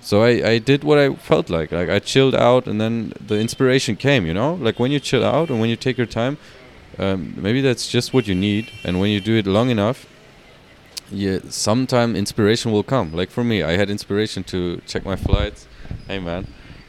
So 0.00 0.22
I, 0.22 0.50
I 0.50 0.58
did 0.58 0.84
what 0.84 0.98
I 0.98 1.14
felt 1.14 1.48
like. 1.48 1.72
Like 1.72 1.88
I 1.88 1.98
chilled 1.98 2.34
out 2.34 2.66
and 2.66 2.78
then 2.80 3.14
the 3.18 3.38
inspiration 3.38 3.96
came, 3.96 4.26
you 4.26 4.34
know? 4.34 4.54
Like 4.54 4.78
when 4.78 4.92
you 4.92 5.00
chill 5.00 5.24
out 5.24 5.48
and 5.48 5.60
when 5.60 5.70
you 5.70 5.76
take 5.76 5.96
your 5.96 6.06
time, 6.06 6.36
um, 6.98 7.34
maybe 7.36 7.62
that's 7.62 7.88
just 7.88 8.12
what 8.12 8.28
you 8.28 8.34
need 8.34 8.70
and 8.84 9.00
when 9.00 9.10
you 9.10 9.20
do 9.20 9.34
it 9.36 9.46
long 9.46 9.70
enough, 9.70 10.06
yeah, 11.10 11.38
sometime 11.48 12.16
inspiration 12.16 12.72
will 12.72 12.82
come. 12.82 13.12
Like 13.12 13.30
for 13.30 13.44
me, 13.44 13.62
I 13.62 13.72
had 13.76 13.90
inspiration 13.90 14.44
to 14.44 14.80
check 14.86 15.04
my 15.04 15.16
flights. 15.16 15.66
Hey 16.06 16.18
man, 16.18 16.46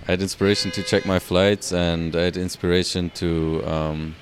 I 0.07 0.11
had 0.11 0.21
inspiration 0.21 0.71
to 0.71 0.83
check 0.83 1.05
my 1.05 1.19
flights, 1.19 1.71
and 1.71 2.15
I 2.15 2.23
had 2.23 2.37
inspiration 2.37 3.09
to, 3.15 3.63
um, 3.65 4.15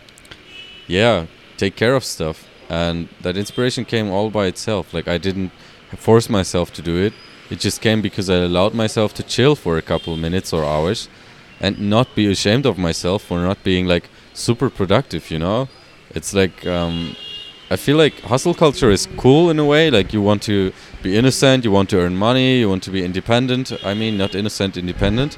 yeah, 0.94 1.26
take 1.58 1.76
care 1.76 1.96
of 1.96 2.04
stuff. 2.04 2.48
And 2.70 3.10
that 3.22 3.36
inspiration 3.36 3.84
came 3.86 4.10
all 4.10 4.30
by 4.30 4.46
itself. 4.46 4.94
Like 4.94 5.08
I 5.08 5.18
didn't 5.18 5.52
force 5.98 6.30
myself 6.30 6.72
to 6.74 6.82
do 6.82 6.96
it. 7.08 7.14
It 7.50 7.60
just 7.60 7.82
came 7.82 8.02
because 8.02 8.30
I 8.30 8.38
allowed 8.38 8.74
myself 8.74 9.14
to 9.16 9.24
chill 9.24 9.56
for 9.56 9.78
a 9.78 9.82
couple 9.82 10.16
minutes 10.18 10.54
or 10.54 10.64
hours, 10.64 11.10
and 11.60 11.74
not 11.96 12.16
be 12.16 12.32
ashamed 12.32 12.66
of 12.66 12.78
myself 12.78 13.24
for 13.24 13.40
not 13.40 13.64
being 13.64 13.86
like 13.86 14.06
super 14.34 14.70
productive. 14.70 15.30
You 15.30 15.40
know, 15.40 15.68
it's 16.18 16.34
like 16.34 16.66
um, 16.66 17.16
I 17.70 17.76
feel 17.76 17.98
like 17.98 18.16
hustle 18.22 18.54
culture 18.54 18.92
is 18.92 19.08
cool 19.18 19.50
in 19.50 19.60
a 19.60 19.66
way. 19.66 19.92
Like 19.92 20.14
you 20.14 20.22
want 20.22 20.42
to 20.44 20.72
be 21.02 21.18
innocent, 21.18 21.66
you 21.66 21.72
want 21.72 21.90
to 21.90 21.98
earn 22.00 22.16
money, 22.16 22.60
you 22.60 22.70
want 22.70 22.84
to 22.84 22.92
be 22.92 23.04
independent. 23.04 23.72
I 23.84 23.94
mean, 23.94 24.18
not 24.18 24.36
innocent, 24.36 24.78
independent. 24.78 25.38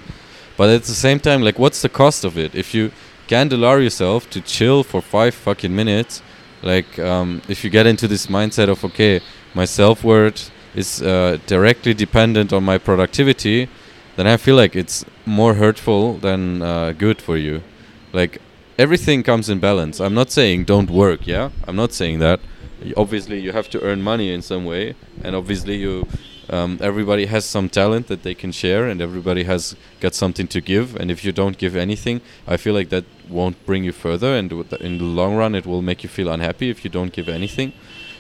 But 0.58 0.70
at 0.70 0.84
the 0.84 0.94
same 0.94 1.20
time, 1.20 1.42
like, 1.42 1.60
what's 1.60 1.82
the 1.82 1.90
cost 1.90 2.24
of 2.24 2.38
it? 2.38 2.56
If 2.56 2.74
you 2.74 2.92
can't 3.27 3.51
allow 3.51 3.75
yourself 3.75 4.29
to 4.32 4.41
chill 4.41 4.84
for 4.84 5.01
five 5.01 5.34
fucking 5.34 5.75
minutes, 5.75 6.22
like, 6.62 6.98
um, 7.00 7.41
if 7.48 7.63
you 7.63 7.70
get 7.70 7.86
into 7.86 8.08
this 8.08 8.27
mindset 8.27 8.70
of, 8.70 8.84
okay, 8.84 9.22
my 9.53 9.65
self 9.65 10.03
worth 10.03 10.51
is 10.74 11.01
uh, 11.01 11.38
directly 11.46 11.94
dependent 11.94 12.51
on 12.51 12.63
my 12.63 12.77
productivity, 12.77 13.70
then 14.15 14.27
I 14.27 14.38
feel 14.38 14.55
like 14.55 14.75
it's 14.75 15.05
more 15.25 15.53
hurtful 15.53 16.17
than 16.17 16.62
uh, 16.62 16.94
good 16.94 17.22
for 17.22 17.38
you. 17.38 17.62
Like, 18.13 18.41
everything 18.77 19.24
comes 19.24 19.50
in 19.50 19.60
balance. 19.60 20.00
I'm 20.01 20.13
not 20.13 20.32
saying 20.32 20.65
don't 20.65 20.89
work, 20.89 21.27
yeah? 21.27 21.50
I'm 21.67 21.75
not 21.75 21.94
saying 21.94 22.20
that. 22.20 22.39
Obviously, 22.98 23.39
you 23.39 23.51
have 23.51 23.70
to 23.70 23.82
earn 23.82 24.01
money 24.01 24.34
in 24.34 24.41
some 24.41 24.65
way, 24.65 24.96
and 25.24 25.36
obviously, 25.36 25.75
you 25.77 26.08
um, 26.50 26.78
everybody 26.82 27.25
has 27.25 27.46
some 27.46 27.70
talent 27.70 28.08
that 28.08 28.24
they 28.24 28.36
can 28.36 28.51
share, 28.51 28.88
and 28.88 29.01
everybody 29.01 29.44
has 29.44 29.75
got 30.00 30.14
something 30.14 30.48
to 30.48 30.62
give. 30.62 30.96
And 30.96 31.10
if 31.10 31.25
you 31.25 31.31
don't 31.31 31.58
give 31.58 31.75
anything, 31.75 32.22
I 32.48 32.58
feel 32.58 32.74
like 32.74 32.90
that 32.90 33.05
won't 33.29 33.66
bring 33.66 33.84
you 33.84 33.92
further, 33.92 34.36
and 34.36 34.51
in 34.51 34.98
the 34.98 35.03
long 35.03 35.36
run, 35.36 35.55
it 35.55 35.66
will 35.66 35.81
make 35.81 36.03
you 36.03 36.10
feel 36.10 36.29
unhappy 36.29 36.70
if 36.70 36.84
you 36.84 36.90
don't 36.90 37.12
give 37.12 37.27
anything. 37.27 37.74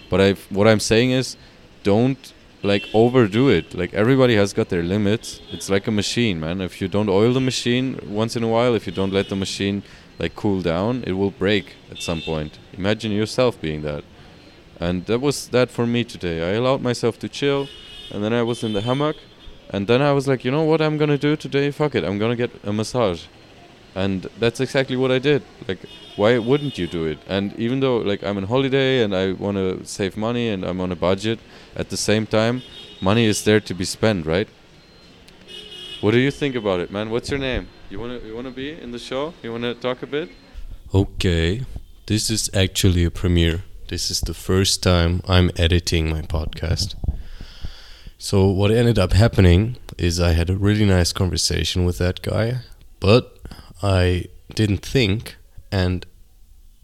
But 0.09 0.21
I, 0.21 0.33
what 0.49 0.67
I'm 0.67 0.79
saying 0.79 1.11
is, 1.11 1.37
don't 1.83 2.33
like 2.63 2.83
overdo 2.93 3.47
it. 3.49 3.75
Like 3.75 3.93
everybody 3.93 4.35
has 4.35 4.53
got 4.53 4.69
their 4.69 4.83
limits. 4.83 5.39
It's 5.51 5.69
like 5.69 5.87
a 5.87 5.91
machine, 5.91 6.39
man. 6.39 6.61
If 6.61 6.81
you 6.81 6.87
don't 6.87 7.09
oil 7.09 7.31
the 7.33 7.39
machine 7.39 7.99
once 8.07 8.35
in 8.35 8.43
a 8.43 8.47
while, 8.47 8.73
if 8.75 8.87
you 8.87 8.93
don't 8.93 9.13
let 9.13 9.29
the 9.29 9.35
machine 9.35 9.83
like 10.17 10.35
cool 10.35 10.61
down, 10.61 11.03
it 11.05 11.13
will 11.13 11.31
break 11.31 11.75
at 11.91 12.01
some 12.01 12.21
point. 12.21 12.57
Imagine 12.73 13.11
yourself 13.11 13.59
being 13.61 13.81
that. 13.83 14.03
And 14.79 15.05
that 15.05 15.21
was 15.21 15.47
that 15.49 15.69
for 15.69 15.85
me 15.85 16.03
today. 16.03 16.41
I 16.49 16.53
allowed 16.55 16.81
myself 16.81 17.19
to 17.19 17.29
chill, 17.29 17.67
and 18.11 18.23
then 18.23 18.33
I 18.33 18.43
was 18.43 18.63
in 18.63 18.73
the 18.73 18.81
hammock, 18.81 19.17
and 19.69 19.87
then 19.87 20.01
I 20.01 20.11
was 20.13 20.27
like, 20.27 20.45
you 20.45 20.51
know 20.51 20.63
what 20.63 20.81
I'm 20.81 20.97
gonna 20.97 21.17
do 21.17 21.35
today? 21.35 21.71
Fuck 21.71 21.95
it, 21.95 22.03
I'm 22.03 22.17
gonna 22.17 22.35
get 22.35 22.51
a 22.63 22.73
massage. 22.73 23.25
And 23.95 24.23
that's 24.39 24.59
exactly 24.59 24.97
what 24.97 25.09
I 25.11 25.19
did. 25.19 25.41
Like, 25.69 25.79
why 26.17 26.37
wouldn't 26.37 26.77
you 26.77 26.85
do 26.85 27.05
it? 27.05 27.17
And 27.27 27.53
even 27.57 27.79
though 27.79 27.97
like 27.97 28.23
I'm 28.23 28.37
on 28.37 28.43
holiday 28.43 29.01
and 29.01 29.15
I 29.15 29.31
want 29.31 29.55
to 29.57 29.85
save 29.85 30.17
money 30.17 30.49
and 30.49 30.65
I'm 30.65 30.81
on 30.81 30.91
a 30.91 30.95
budget, 30.97 31.39
at 31.75 31.89
the 31.89 31.97
same 31.97 32.27
time, 32.27 32.61
money 33.01 33.25
is 33.25 33.45
there 33.45 33.61
to 33.61 33.73
be 33.73 33.85
spent, 33.85 34.25
right? 34.25 34.49
What 36.01 36.11
do 36.11 36.19
you 36.19 36.29
think 36.29 36.55
about 36.55 36.81
it, 36.81 36.91
man? 36.91 37.09
What's 37.09 37.29
your 37.29 37.39
name? 37.39 37.67
You 37.89 37.99
wanna 37.99 38.19
you 38.19 38.35
wanna 38.35 38.51
be 38.51 38.71
in 38.71 38.91
the 38.91 38.99
show? 38.99 39.33
You 39.41 39.51
wanna 39.53 39.73
talk 39.73 40.03
a 40.03 40.07
bit? 40.07 40.29
Okay, 40.93 41.65
this 42.05 42.29
is 42.29 42.49
actually 42.53 43.05
a 43.05 43.11
premiere. 43.11 43.63
This 43.87 44.11
is 44.11 44.19
the 44.19 44.33
first 44.33 44.83
time 44.83 45.21
I'm 45.27 45.51
editing 45.55 46.09
my 46.09 46.21
podcast. 46.21 46.95
So 48.25 48.47
what 48.47 48.71
ended 48.71 48.97
up 48.97 49.13
happening 49.13 49.77
is 49.99 50.19
I 50.19 50.31
had 50.31 50.49
a 50.49 50.57
really 50.57 50.83
nice 50.83 51.13
conversation 51.13 51.85
with 51.85 51.99
that 51.99 52.23
guy, 52.23 52.61
but 52.99 53.37
I 53.83 54.29
didn't 54.55 54.83
think 54.83 55.35
and 55.71 56.07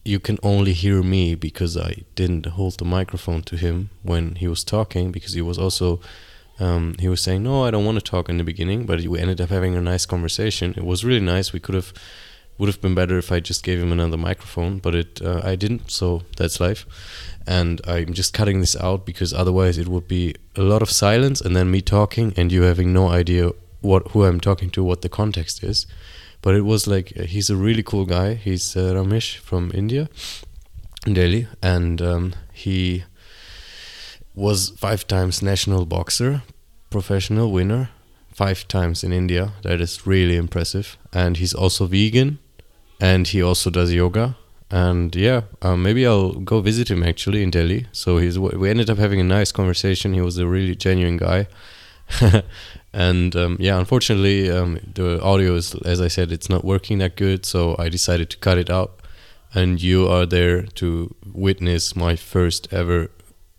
you 0.06 0.19
can 0.19 0.38
only 0.43 0.73
hear 0.73 1.01
me 1.01 1.34
because 1.34 1.75
I 1.75 2.04
didn't 2.13 2.45
hold 2.45 2.77
the 2.77 2.86
microphone 2.86 3.41
to 3.41 3.56
him 3.56 3.89
when 4.04 4.36
he 4.36 4.47
was 4.47 4.63
talking 4.63 5.12
because 5.12 5.34
he 5.34 5.41
was 5.41 5.58
also 5.58 5.99
um, 6.60 6.95
he 6.99 7.08
was 7.08 7.23
saying, 7.23 7.41
"No, 7.41 7.65
I 7.65 7.71
don't 7.71 7.86
want 7.86 7.97
to 7.97 8.12
talk 8.12 8.30
in 8.30 8.38
the 8.38 8.43
beginning," 8.43 8.86
but 8.86 9.01
we 9.01 9.19
ended 9.19 9.41
up 9.41 9.49
having 9.49 9.75
a 9.75 9.82
nice 9.82 10.06
conversation. 10.06 10.75
It 10.77 10.86
was 10.86 11.04
really 11.04 11.25
nice. 11.25 11.51
We 11.51 11.60
could 11.60 11.73
have 11.73 11.91
would 12.62 12.69
have 12.69 12.80
been 12.80 12.93
better 12.93 13.17
if 13.17 13.32
I 13.32 13.39
just 13.39 13.63
gave 13.63 13.82
him 13.82 13.91
another 13.91 14.17
microphone, 14.17 14.78
but 14.78 14.93
it 14.93 15.19
uh, 15.19 15.41
I 15.43 15.56
didn't. 15.56 15.89
So 15.89 16.21
that's 16.38 16.60
life. 16.60 16.86
And 17.47 17.82
I'm 17.88 18.13
just 18.13 18.36
cutting 18.36 18.60
this 18.60 18.76
out 18.76 19.04
because 19.04 19.34
otherwise 19.34 19.80
it 19.80 19.88
would 19.88 20.08
be 20.08 20.36
a 20.56 20.62
lot 20.62 20.84
of 20.84 20.91
silence 20.91 21.41
and 21.41 21.56
then 21.56 21.71
me 21.71 21.82
talking 21.82 22.34
and 22.38 22.52
you 22.52 22.62
having 22.62 22.93
no 22.93 23.08
idea 23.10 23.50
what 23.80 24.10
who 24.10 24.26
I'm 24.26 24.39
talking 24.39 24.69
to, 24.76 24.84
what 24.84 25.02
the 25.02 25.10
context 25.10 25.63
is. 25.63 25.88
But 26.43 26.54
it 26.54 26.62
was 26.62 26.86
like 26.86 27.12
uh, 27.19 27.24
he's 27.24 27.50
a 27.50 27.56
really 27.56 27.82
cool 27.82 28.06
guy. 28.06 28.36
He's 28.36 28.78
uh, 28.78 28.93
Ramesh 28.93 29.38
from 29.38 29.71
India, 29.74 30.08
Delhi, 31.12 31.47
and 31.63 32.00
um, 32.00 32.34
he 32.54 33.06
was 34.36 34.69
five 34.78 35.08
times 35.08 35.41
national 35.41 35.86
boxer, 35.88 36.43
professional 36.91 37.52
winner, 37.52 37.89
five 38.32 38.67
times 38.67 39.04
in 39.04 39.12
India. 39.12 39.54
That 39.63 39.82
is 39.82 40.06
really 40.06 40.36
impressive. 40.36 40.97
And 41.12 41.38
he's 41.38 41.56
also 41.56 41.88
vegan, 41.88 42.38
and 43.01 43.27
he 43.27 43.41
also 43.41 43.69
does 43.71 43.91
yoga. 43.91 44.37
And 44.69 45.13
yeah, 45.15 45.41
um, 45.61 45.83
maybe 45.83 46.07
I'll 46.07 46.31
go 46.31 46.61
visit 46.61 46.89
him 46.89 47.03
actually 47.03 47.43
in 47.43 47.49
Delhi. 47.49 47.87
So 47.91 48.19
he's 48.19 48.39
we 48.39 48.69
ended 48.69 48.89
up 48.89 48.99
having 48.99 49.19
a 49.19 49.23
nice 49.23 49.51
conversation. 49.51 50.13
He 50.13 50.21
was 50.21 50.37
a 50.37 50.47
really 50.47 50.75
genuine 50.75 51.17
guy. 51.17 51.47
and 52.93 53.35
um, 53.35 53.57
yeah, 53.59 53.77
unfortunately, 53.77 54.49
um, 54.49 54.79
the 54.93 55.21
audio 55.21 55.55
is, 55.55 55.75
as 55.83 55.99
I 55.99 56.07
said, 56.07 56.31
it's 56.31 56.49
not 56.49 56.63
working 56.63 56.99
that 56.99 57.17
good. 57.17 57.45
So 57.45 57.75
I 57.77 57.89
decided 57.89 58.29
to 58.29 58.37
cut 58.37 58.57
it 58.57 58.69
out. 58.69 59.01
And 59.53 59.81
you 59.81 60.07
are 60.07 60.25
there 60.25 60.61
to 60.61 61.13
witness 61.33 61.93
my 61.93 62.15
first 62.15 62.71
ever 62.71 63.09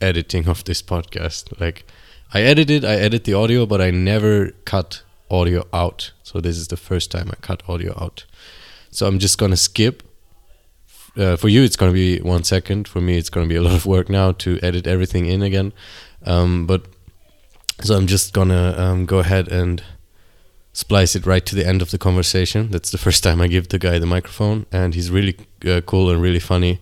editing 0.00 0.48
of 0.48 0.64
this 0.64 0.80
podcast. 0.80 1.60
Like, 1.60 1.84
I 2.32 2.40
edited, 2.40 2.82
I 2.82 2.94
edit 2.94 3.24
the 3.24 3.34
audio, 3.34 3.66
but 3.66 3.82
I 3.82 3.90
never 3.90 4.52
cut 4.64 5.02
audio 5.30 5.66
out. 5.74 6.12
So 6.22 6.40
this 6.40 6.56
is 6.56 6.68
the 6.68 6.78
first 6.78 7.10
time 7.10 7.28
I 7.30 7.36
cut 7.42 7.62
audio 7.68 7.92
out. 8.02 8.24
So 8.92 9.06
I'm 9.06 9.18
just 9.18 9.38
gonna 9.38 9.56
skip. 9.56 10.02
Uh, 11.16 11.36
for 11.36 11.48
you, 11.48 11.62
it's 11.62 11.76
gonna 11.76 11.92
be 11.92 12.20
one 12.20 12.44
second. 12.44 12.86
For 12.86 13.00
me, 13.00 13.16
it's 13.16 13.30
gonna 13.30 13.48
be 13.48 13.56
a 13.56 13.62
lot 13.62 13.74
of 13.74 13.86
work 13.86 14.08
now 14.08 14.32
to 14.32 14.58
edit 14.62 14.86
everything 14.86 15.26
in 15.26 15.42
again. 15.42 15.72
Um, 16.24 16.66
but 16.66 16.86
so 17.80 17.96
I'm 17.96 18.06
just 18.06 18.32
gonna 18.32 18.74
um, 18.78 19.06
go 19.06 19.18
ahead 19.18 19.48
and 19.48 19.82
splice 20.74 21.16
it 21.16 21.26
right 21.26 21.44
to 21.46 21.54
the 21.54 21.66
end 21.66 21.82
of 21.82 21.90
the 21.90 21.98
conversation. 21.98 22.70
That's 22.70 22.90
the 22.90 22.98
first 22.98 23.22
time 23.24 23.40
I 23.40 23.48
give 23.48 23.68
the 23.68 23.78
guy 23.78 23.98
the 23.98 24.06
microphone, 24.06 24.66
and 24.70 24.94
he's 24.94 25.10
really 25.10 25.36
uh, 25.66 25.80
cool 25.80 26.10
and 26.10 26.20
really 26.20 26.40
funny. 26.40 26.78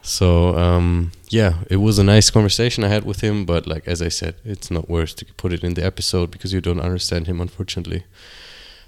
So 0.00 0.56
um, 0.56 1.12
yeah, 1.28 1.62
it 1.70 1.76
was 1.76 1.98
a 1.98 2.04
nice 2.04 2.30
conversation 2.30 2.82
I 2.82 2.88
had 2.88 3.04
with 3.04 3.20
him, 3.20 3.44
but 3.44 3.66
like 3.66 3.86
as 3.86 4.00
I 4.00 4.08
said, 4.08 4.36
it's 4.44 4.70
not 4.70 4.88
worth 4.88 5.16
to 5.16 5.26
put 5.36 5.52
it 5.52 5.62
in 5.62 5.74
the 5.74 5.84
episode 5.84 6.30
because 6.30 6.52
you 6.52 6.62
don't 6.62 6.80
understand 6.80 7.26
him, 7.26 7.40
unfortunately. 7.40 8.04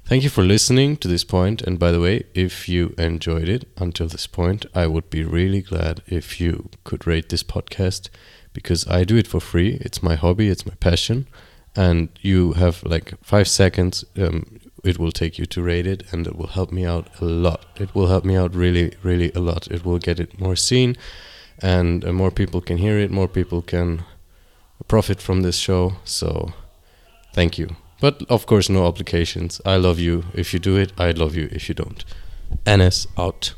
Thank 0.06 0.22
you 0.22 0.28
for 0.28 0.44
listening 0.44 0.98
to 0.98 1.08
this 1.08 1.24
point. 1.24 1.62
And 1.62 1.78
by 1.78 1.90
the 1.90 2.00
way, 2.00 2.24
if 2.34 2.68
you 2.68 2.94
enjoyed 2.98 3.48
it 3.48 3.66
until 3.78 4.06
this 4.06 4.26
point, 4.26 4.66
I 4.74 4.86
would 4.86 5.08
be 5.08 5.24
really 5.24 5.62
glad 5.62 6.02
if 6.06 6.38
you 6.38 6.68
could 6.84 7.06
rate 7.06 7.30
this 7.30 7.42
podcast 7.42 8.10
because 8.52 8.86
I 8.86 9.04
do 9.04 9.16
it 9.16 9.26
for 9.26 9.40
free. 9.40 9.78
It's 9.80 10.02
my 10.02 10.14
hobby, 10.14 10.48
it's 10.48 10.66
my 10.66 10.74
passion. 10.74 11.26
And 11.74 12.10
you 12.20 12.52
have 12.52 12.82
like 12.84 13.14
five 13.22 13.48
seconds. 13.48 14.04
Um, 14.18 14.60
it 14.84 14.98
will 14.98 15.10
take 15.10 15.38
you 15.38 15.46
to 15.46 15.62
rate 15.62 15.86
it, 15.86 16.02
and 16.12 16.26
it 16.26 16.36
will 16.36 16.48
help 16.48 16.70
me 16.70 16.84
out 16.84 17.08
a 17.20 17.24
lot. 17.24 17.64
It 17.80 17.94
will 17.94 18.08
help 18.08 18.24
me 18.24 18.36
out 18.36 18.54
really, 18.54 18.92
really 19.02 19.32
a 19.32 19.40
lot. 19.40 19.66
It 19.68 19.84
will 19.84 19.98
get 19.98 20.20
it 20.20 20.38
more 20.38 20.54
seen, 20.54 20.96
and 21.60 22.04
uh, 22.04 22.12
more 22.12 22.30
people 22.30 22.60
can 22.60 22.76
hear 22.76 22.98
it. 22.98 23.10
More 23.10 23.26
people 23.26 23.62
can 23.62 24.04
profit 24.86 25.22
from 25.22 25.40
this 25.40 25.56
show. 25.56 25.94
So, 26.04 26.52
thank 27.32 27.58
you. 27.58 27.74
But 28.00 28.22
of 28.28 28.46
course, 28.46 28.68
no 28.68 28.84
obligations. 28.86 29.60
I 29.64 29.76
love 29.76 29.98
you 29.98 30.24
if 30.34 30.52
you 30.52 30.58
do 30.58 30.76
it. 30.76 30.92
I 30.98 31.12
love 31.12 31.34
you 31.34 31.48
if 31.52 31.68
you 31.68 31.74
don't. 31.74 32.04
NS 32.66 33.06
out. 33.16 33.54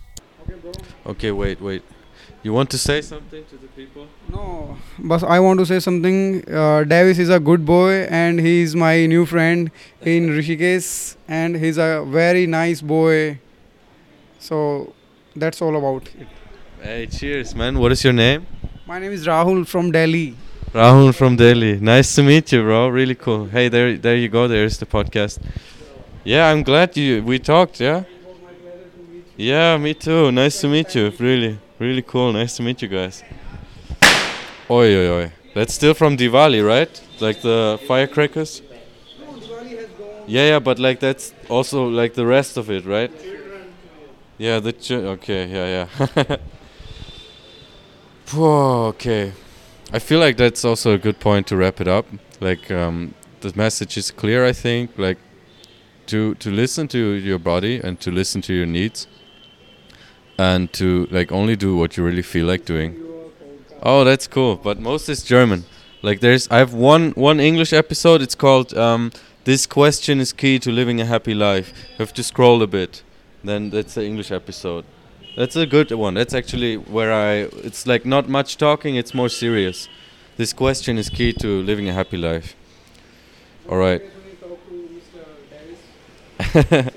Okay, 1.06 1.30
wait, 1.30 1.60
wait. 1.60 1.82
You 2.42 2.52
want 2.52 2.70
to 2.70 2.78
say 2.78 3.00
something 3.02 3.44
to 3.46 3.56
the 3.56 3.66
people? 3.68 4.06
No, 4.28 4.76
but 4.98 5.24
I 5.24 5.40
want 5.40 5.58
to 5.60 5.66
say 5.66 5.80
something. 5.80 6.48
Uh, 6.48 6.84
Davis 6.84 7.18
is 7.18 7.28
a 7.28 7.40
good 7.40 7.64
boy, 7.66 8.06
and 8.08 8.38
he's 8.38 8.76
my 8.76 9.06
new 9.06 9.26
friend 9.26 9.70
in 10.02 10.28
Rishikesh, 10.28 11.16
and 11.26 11.56
he's 11.56 11.76
a 11.78 12.04
very 12.06 12.46
nice 12.46 12.80
boy. 12.80 13.40
So 14.38 14.92
that's 15.34 15.60
all 15.60 15.76
about 15.76 16.08
it. 16.20 16.28
Hey, 16.80 17.06
cheers, 17.06 17.54
man. 17.54 17.78
What 17.80 17.90
is 17.90 18.04
your 18.04 18.12
name? 18.12 18.46
My 18.86 19.00
name 19.00 19.10
is 19.10 19.26
Rahul 19.26 19.66
from 19.66 19.90
Delhi. 19.90 20.36
Rahul 20.72 21.14
from 21.14 21.36
Delhi. 21.36 21.78
Nice 21.80 22.14
to 22.16 22.22
meet 22.22 22.52
you, 22.52 22.62
bro. 22.62 22.88
Really 22.88 23.14
cool. 23.14 23.46
Hey, 23.46 23.68
there, 23.68 23.96
there 23.96 24.16
you 24.16 24.28
go. 24.28 24.46
There's 24.48 24.78
the 24.78 24.86
podcast. 24.86 25.38
Yeah, 26.24 26.48
I'm 26.50 26.62
glad 26.62 26.96
you 26.96 27.22
we 27.22 27.38
talked. 27.38 27.80
Yeah. 27.80 28.04
Yeah, 29.36 29.76
me 29.78 29.94
too. 29.94 30.32
Nice 30.32 30.60
to 30.62 30.68
meet 30.68 30.94
you. 30.94 31.12
Really, 31.18 31.58
really 31.78 32.02
cool. 32.02 32.32
Nice 32.32 32.56
to 32.56 32.62
meet 32.62 32.82
you 32.82 32.88
guys. 32.88 33.22
Oi, 34.70 34.94
oi, 34.96 35.08
oi. 35.10 35.32
That's 35.54 35.72
still 35.74 35.94
from 35.94 36.16
Diwali, 36.16 36.66
right? 36.66 37.00
Like 37.20 37.40
the 37.42 37.78
firecrackers. 37.86 38.62
Yeah, 40.26 40.48
yeah, 40.48 40.58
but 40.58 40.78
like 40.78 41.00
that's 41.00 41.32
also 41.48 41.86
like 41.88 42.14
the 42.14 42.26
rest 42.26 42.56
of 42.56 42.70
it, 42.70 42.84
right? 42.84 43.10
Yeah, 44.38 44.58
the 44.60 44.72
ch- 44.72 44.90
okay, 44.92 45.46
yeah, 45.46 45.86
yeah. 46.28 46.36
Okay. 48.34 49.32
I 49.92 49.98
feel 50.00 50.18
like 50.18 50.36
that's 50.36 50.64
also 50.64 50.94
a 50.94 50.98
good 50.98 51.20
point 51.20 51.46
to 51.48 51.56
wrap 51.56 51.80
it 51.80 51.88
up. 51.88 52.06
Like 52.40 52.70
um, 52.70 53.14
the 53.40 53.52
message 53.54 53.96
is 53.96 54.10
clear. 54.10 54.44
I 54.44 54.52
think 54.52 54.90
like 54.98 55.18
to 56.06 56.34
to 56.34 56.50
listen 56.50 56.88
to 56.88 56.98
your 56.98 57.38
body 57.38 57.80
and 57.82 58.00
to 58.00 58.10
listen 58.10 58.42
to 58.42 58.52
your 58.52 58.66
needs, 58.66 59.06
and 60.38 60.72
to 60.72 61.06
like 61.10 61.30
only 61.30 61.56
do 61.56 61.76
what 61.76 61.96
you 61.96 62.04
really 62.04 62.22
feel 62.22 62.46
like 62.46 62.64
doing. 62.64 63.02
Oh, 63.82 64.04
that's 64.04 64.26
cool. 64.26 64.56
But 64.56 64.80
most 64.80 65.08
is 65.08 65.22
German. 65.22 65.64
Like 66.02 66.20
there's 66.20 66.48
I 66.50 66.58
have 66.58 66.74
one 66.74 67.12
one 67.12 67.38
English 67.40 67.72
episode. 67.72 68.22
It's 68.22 68.34
called 68.34 68.74
um, 68.74 69.12
"This 69.44 69.66
question 69.66 70.20
is 70.20 70.32
key 70.32 70.58
to 70.58 70.72
living 70.72 71.00
a 71.00 71.04
happy 71.04 71.34
life." 71.34 71.72
You 71.90 72.04
have 72.04 72.12
to 72.14 72.22
scroll 72.22 72.60
a 72.62 72.66
bit. 72.66 73.02
Then 73.44 73.70
that's 73.70 73.94
the 73.94 74.04
English 74.04 74.32
episode. 74.32 74.84
That's 75.36 75.54
a 75.54 75.66
good 75.66 75.90
one. 75.92 76.14
That's 76.14 76.32
actually 76.34 76.76
where 76.76 77.12
I. 77.12 77.48
It's 77.62 77.86
like 77.86 78.06
not 78.06 78.28
much 78.28 78.56
talking. 78.56 78.96
It's 78.96 79.12
more 79.14 79.28
serious. 79.28 79.88
This 80.38 80.52
question 80.54 80.98
is 80.98 81.10
key 81.10 81.32
to 81.34 81.62
living 81.62 81.88
a 81.88 81.92
happy 81.92 82.16
life. 82.16 82.56
All 83.68 83.76
right. 83.76 84.02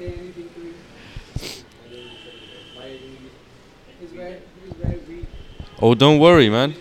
oh, 5.82 5.96
don't 5.96 6.20
worry, 6.20 6.50
man. 6.50 6.76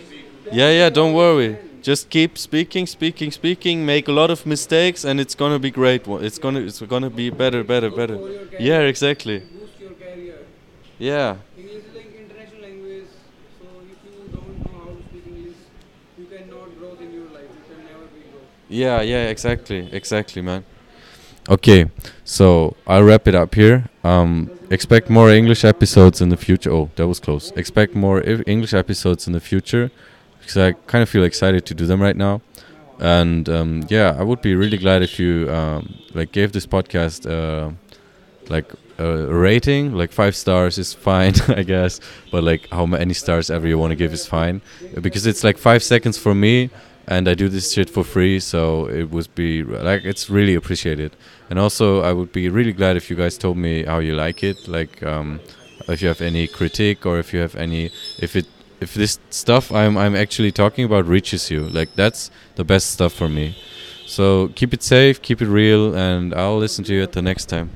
Yeah, 0.51 0.71
yeah, 0.71 0.89
don't 0.89 1.13
worry. 1.13 1.57
Just 1.81 2.09
keep 2.09 2.37
speaking, 2.37 2.85
speaking, 2.87 3.31
speaking. 3.31 3.85
Make 3.85 4.07
a 4.07 4.11
lot 4.11 4.29
of 4.29 4.45
mistakes, 4.45 5.03
and 5.05 5.19
it's 5.19 5.35
gonna 5.35 5.59
be 5.59 5.71
great. 5.71 6.07
It's 6.07 6.37
gonna, 6.37 6.59
it's 6.61 6.81
gonna 6.81 7.09
be 7.09 7.29
better, 7.29 7.63
better, 7.63 7.89
better. 7.89 8.17
Yeah, 8.59 8.79
exactly. 8.81 9.43
Yeah. 10.97 11.37
English 11.57 11.75
is 11.75 11.95
like 11.95 12.11
international 12.13 12.61
language, 12.61 13.07
so 13.59 13.67
if 13.87 13.99
you 14.03 14.11
don't 14.35 14.59
know 14.59 14.71
how 14.79 14.91
to 14.91 15.03
speak 15.07 15.27
English, 15.27 15.55
you 16.17 16.25
cannot 16.25 16.77
grow 16.77 16.93
in 16.99 17.13
your 17.13 17.29
life. 17.31 17.47
You 17.55 17.63
can 17.75 17.85
never 17.85 18.05
be 18.11 18.21
grow. 18.31 18.43
Yeah, 18.69 19.01
yeah, 19.01 19.27
exactly, 19.27 19.89
exactly, 19.91 20.41
man. 20.41 20.63
Okay, 21.49 21.89
so 22.23 22.75
I'll 22.85 23.03
wrap 23.03 23.27
it 23.27 23.33
up 23.33 23.55
here. 23.55 23.89
Um, 24.03 24.51
expect 24.69 25.09
more 25.09 25.31
English 25.31 25.65
episodes 25.65 26.21
in 26.21 26.29
the 26.29 26.37
future. 26.37 26.71
Oh, 26.71 26.91
that 26.95 27.07
was 27.07 27.19
close. 27.19 27.51
Expect 27.51 27.95
more 27.95 28.21
English 28.45 28.73
episodes 28.73 29.25
in 29.25 29.33
the 29.33 29.39
future 29.39 29.89
because 30.39 30.57
I 30.57 30.73
kind 30.73 31.01
of 31.01 31.09
feel 31.09 31.23
excited 31.23 31.65
to 31.65 31.73
do 31.73 31.87
them 31.87 31.99
right 32.01 32.15
now. 32.15 32.41
And 32.99 33.49
um, 33.49 33.85
yeah, 33.89 34.15
I 34.19 34.23
would 34.23 34.41
be 34.41 34.53
really 34.53 34.77
glad 34.77 35.01
if 35.01 35.19
you 35.19 35.49
um, 35.49 35.95
like 36.13 36.31
gave 36.31 36.51
this 36.51 36.67
podcast 36.67 37.25
uh, 37.25 37.71
like 38.49 38.71
a 38.99 39.25
rating. 39.33 39.93
Like 39.93 40.11
five 40.11 40.35
stars 40.35 40.77
is 40.77 40.93
fine, 40.93 41.33
I 41.47 41.63
guess, 41.63 41.99
but 42.31 42.43
like 42.43 42.69
how 42.69 42.85
many 42.85 43.15
stars 43.15 43.49
ever 43.49 43.67
you 43.67 43.79
want 43.79 43.91
to 43.91 43.95
give 43.95 44.13
is 44.13 44.27
fine 44.27 44.61
because 45.01 45.25
it's 45.25 45.43
like 45.43 45.57
five 45.57 45.81
seconds 45.81 46.17
for 46.17 46.35
me 46.35 46.69
and 47.09 47.27
I 47.27 47.33
do 47.33 47.49
this 47.49 47.73
shit 47.73 47.89
for 47.89 48.03
free, 48.03 48.39
so 48.39 48.87
it 48.87 49.09
would 49.09 49.33
be 49.33 49.63
like 49.63 50.05
it's 50.05 50.29
really 50.29 50.53
appreciated. 50.53 51.15
And 51.49 51.57
also, 51.57 52.03
I 52.03 52.13
would 52.13 52.31
be 52.31 52.47
really 52.49 52.71
glad 52.71 52.95
if 52.97 53.09
you 53.09 53.15
guys 53.15 53.35
told 53.35 53.57
me 53.57 53.83
how 53.83 53.97
you 53.97 54.13
like 54.15 54.43
it, 54.43 54.67
like 54.67 55.01
um, 55.01 55.39
if 55.87 56.03
you 56.03 56.07
have 56.07 56.21
any 56.21 56.47
critique 56.47 57.07
or 57.07 57.17
if 57.17 57.33
you 57.33 57.39
have 57.39 57.55
any 57.55 57.89
if 58.19 58.35
it 58.35 58.45
if 58.79 58.93
this 58.93 59.17
stuff 59.31 59.71
I'm 59.71 59.97
I'm 59.97 60.15
actually 60.15 60.51
talking 60.51 60.85
about 60.85 61.07
reaches 61.07 61.49
you, 61.49 61.61
like 61.61 61.95
that's 61.95 62.29
the 62.55 62.63
best 62.63 62.91
stuff 62.91 63.11
for 63.11 63.27
me. 63.27 63.57
So 64.05 64.49
keep 64.49 64.71
it 64.71 64.83
safe, 64.83 65.19
keep 65.19 65.41
it 65.41 65.47
real, 65.47 65.95
and 65.95 66.33
I'll 66.35 66.59
listen 66.59 66.83
to 66.85 66.93
you 66.93 67.01
at 67.01 67.13
the 67.13 67.23
next 67.23 67.45
time. 67.49 67.71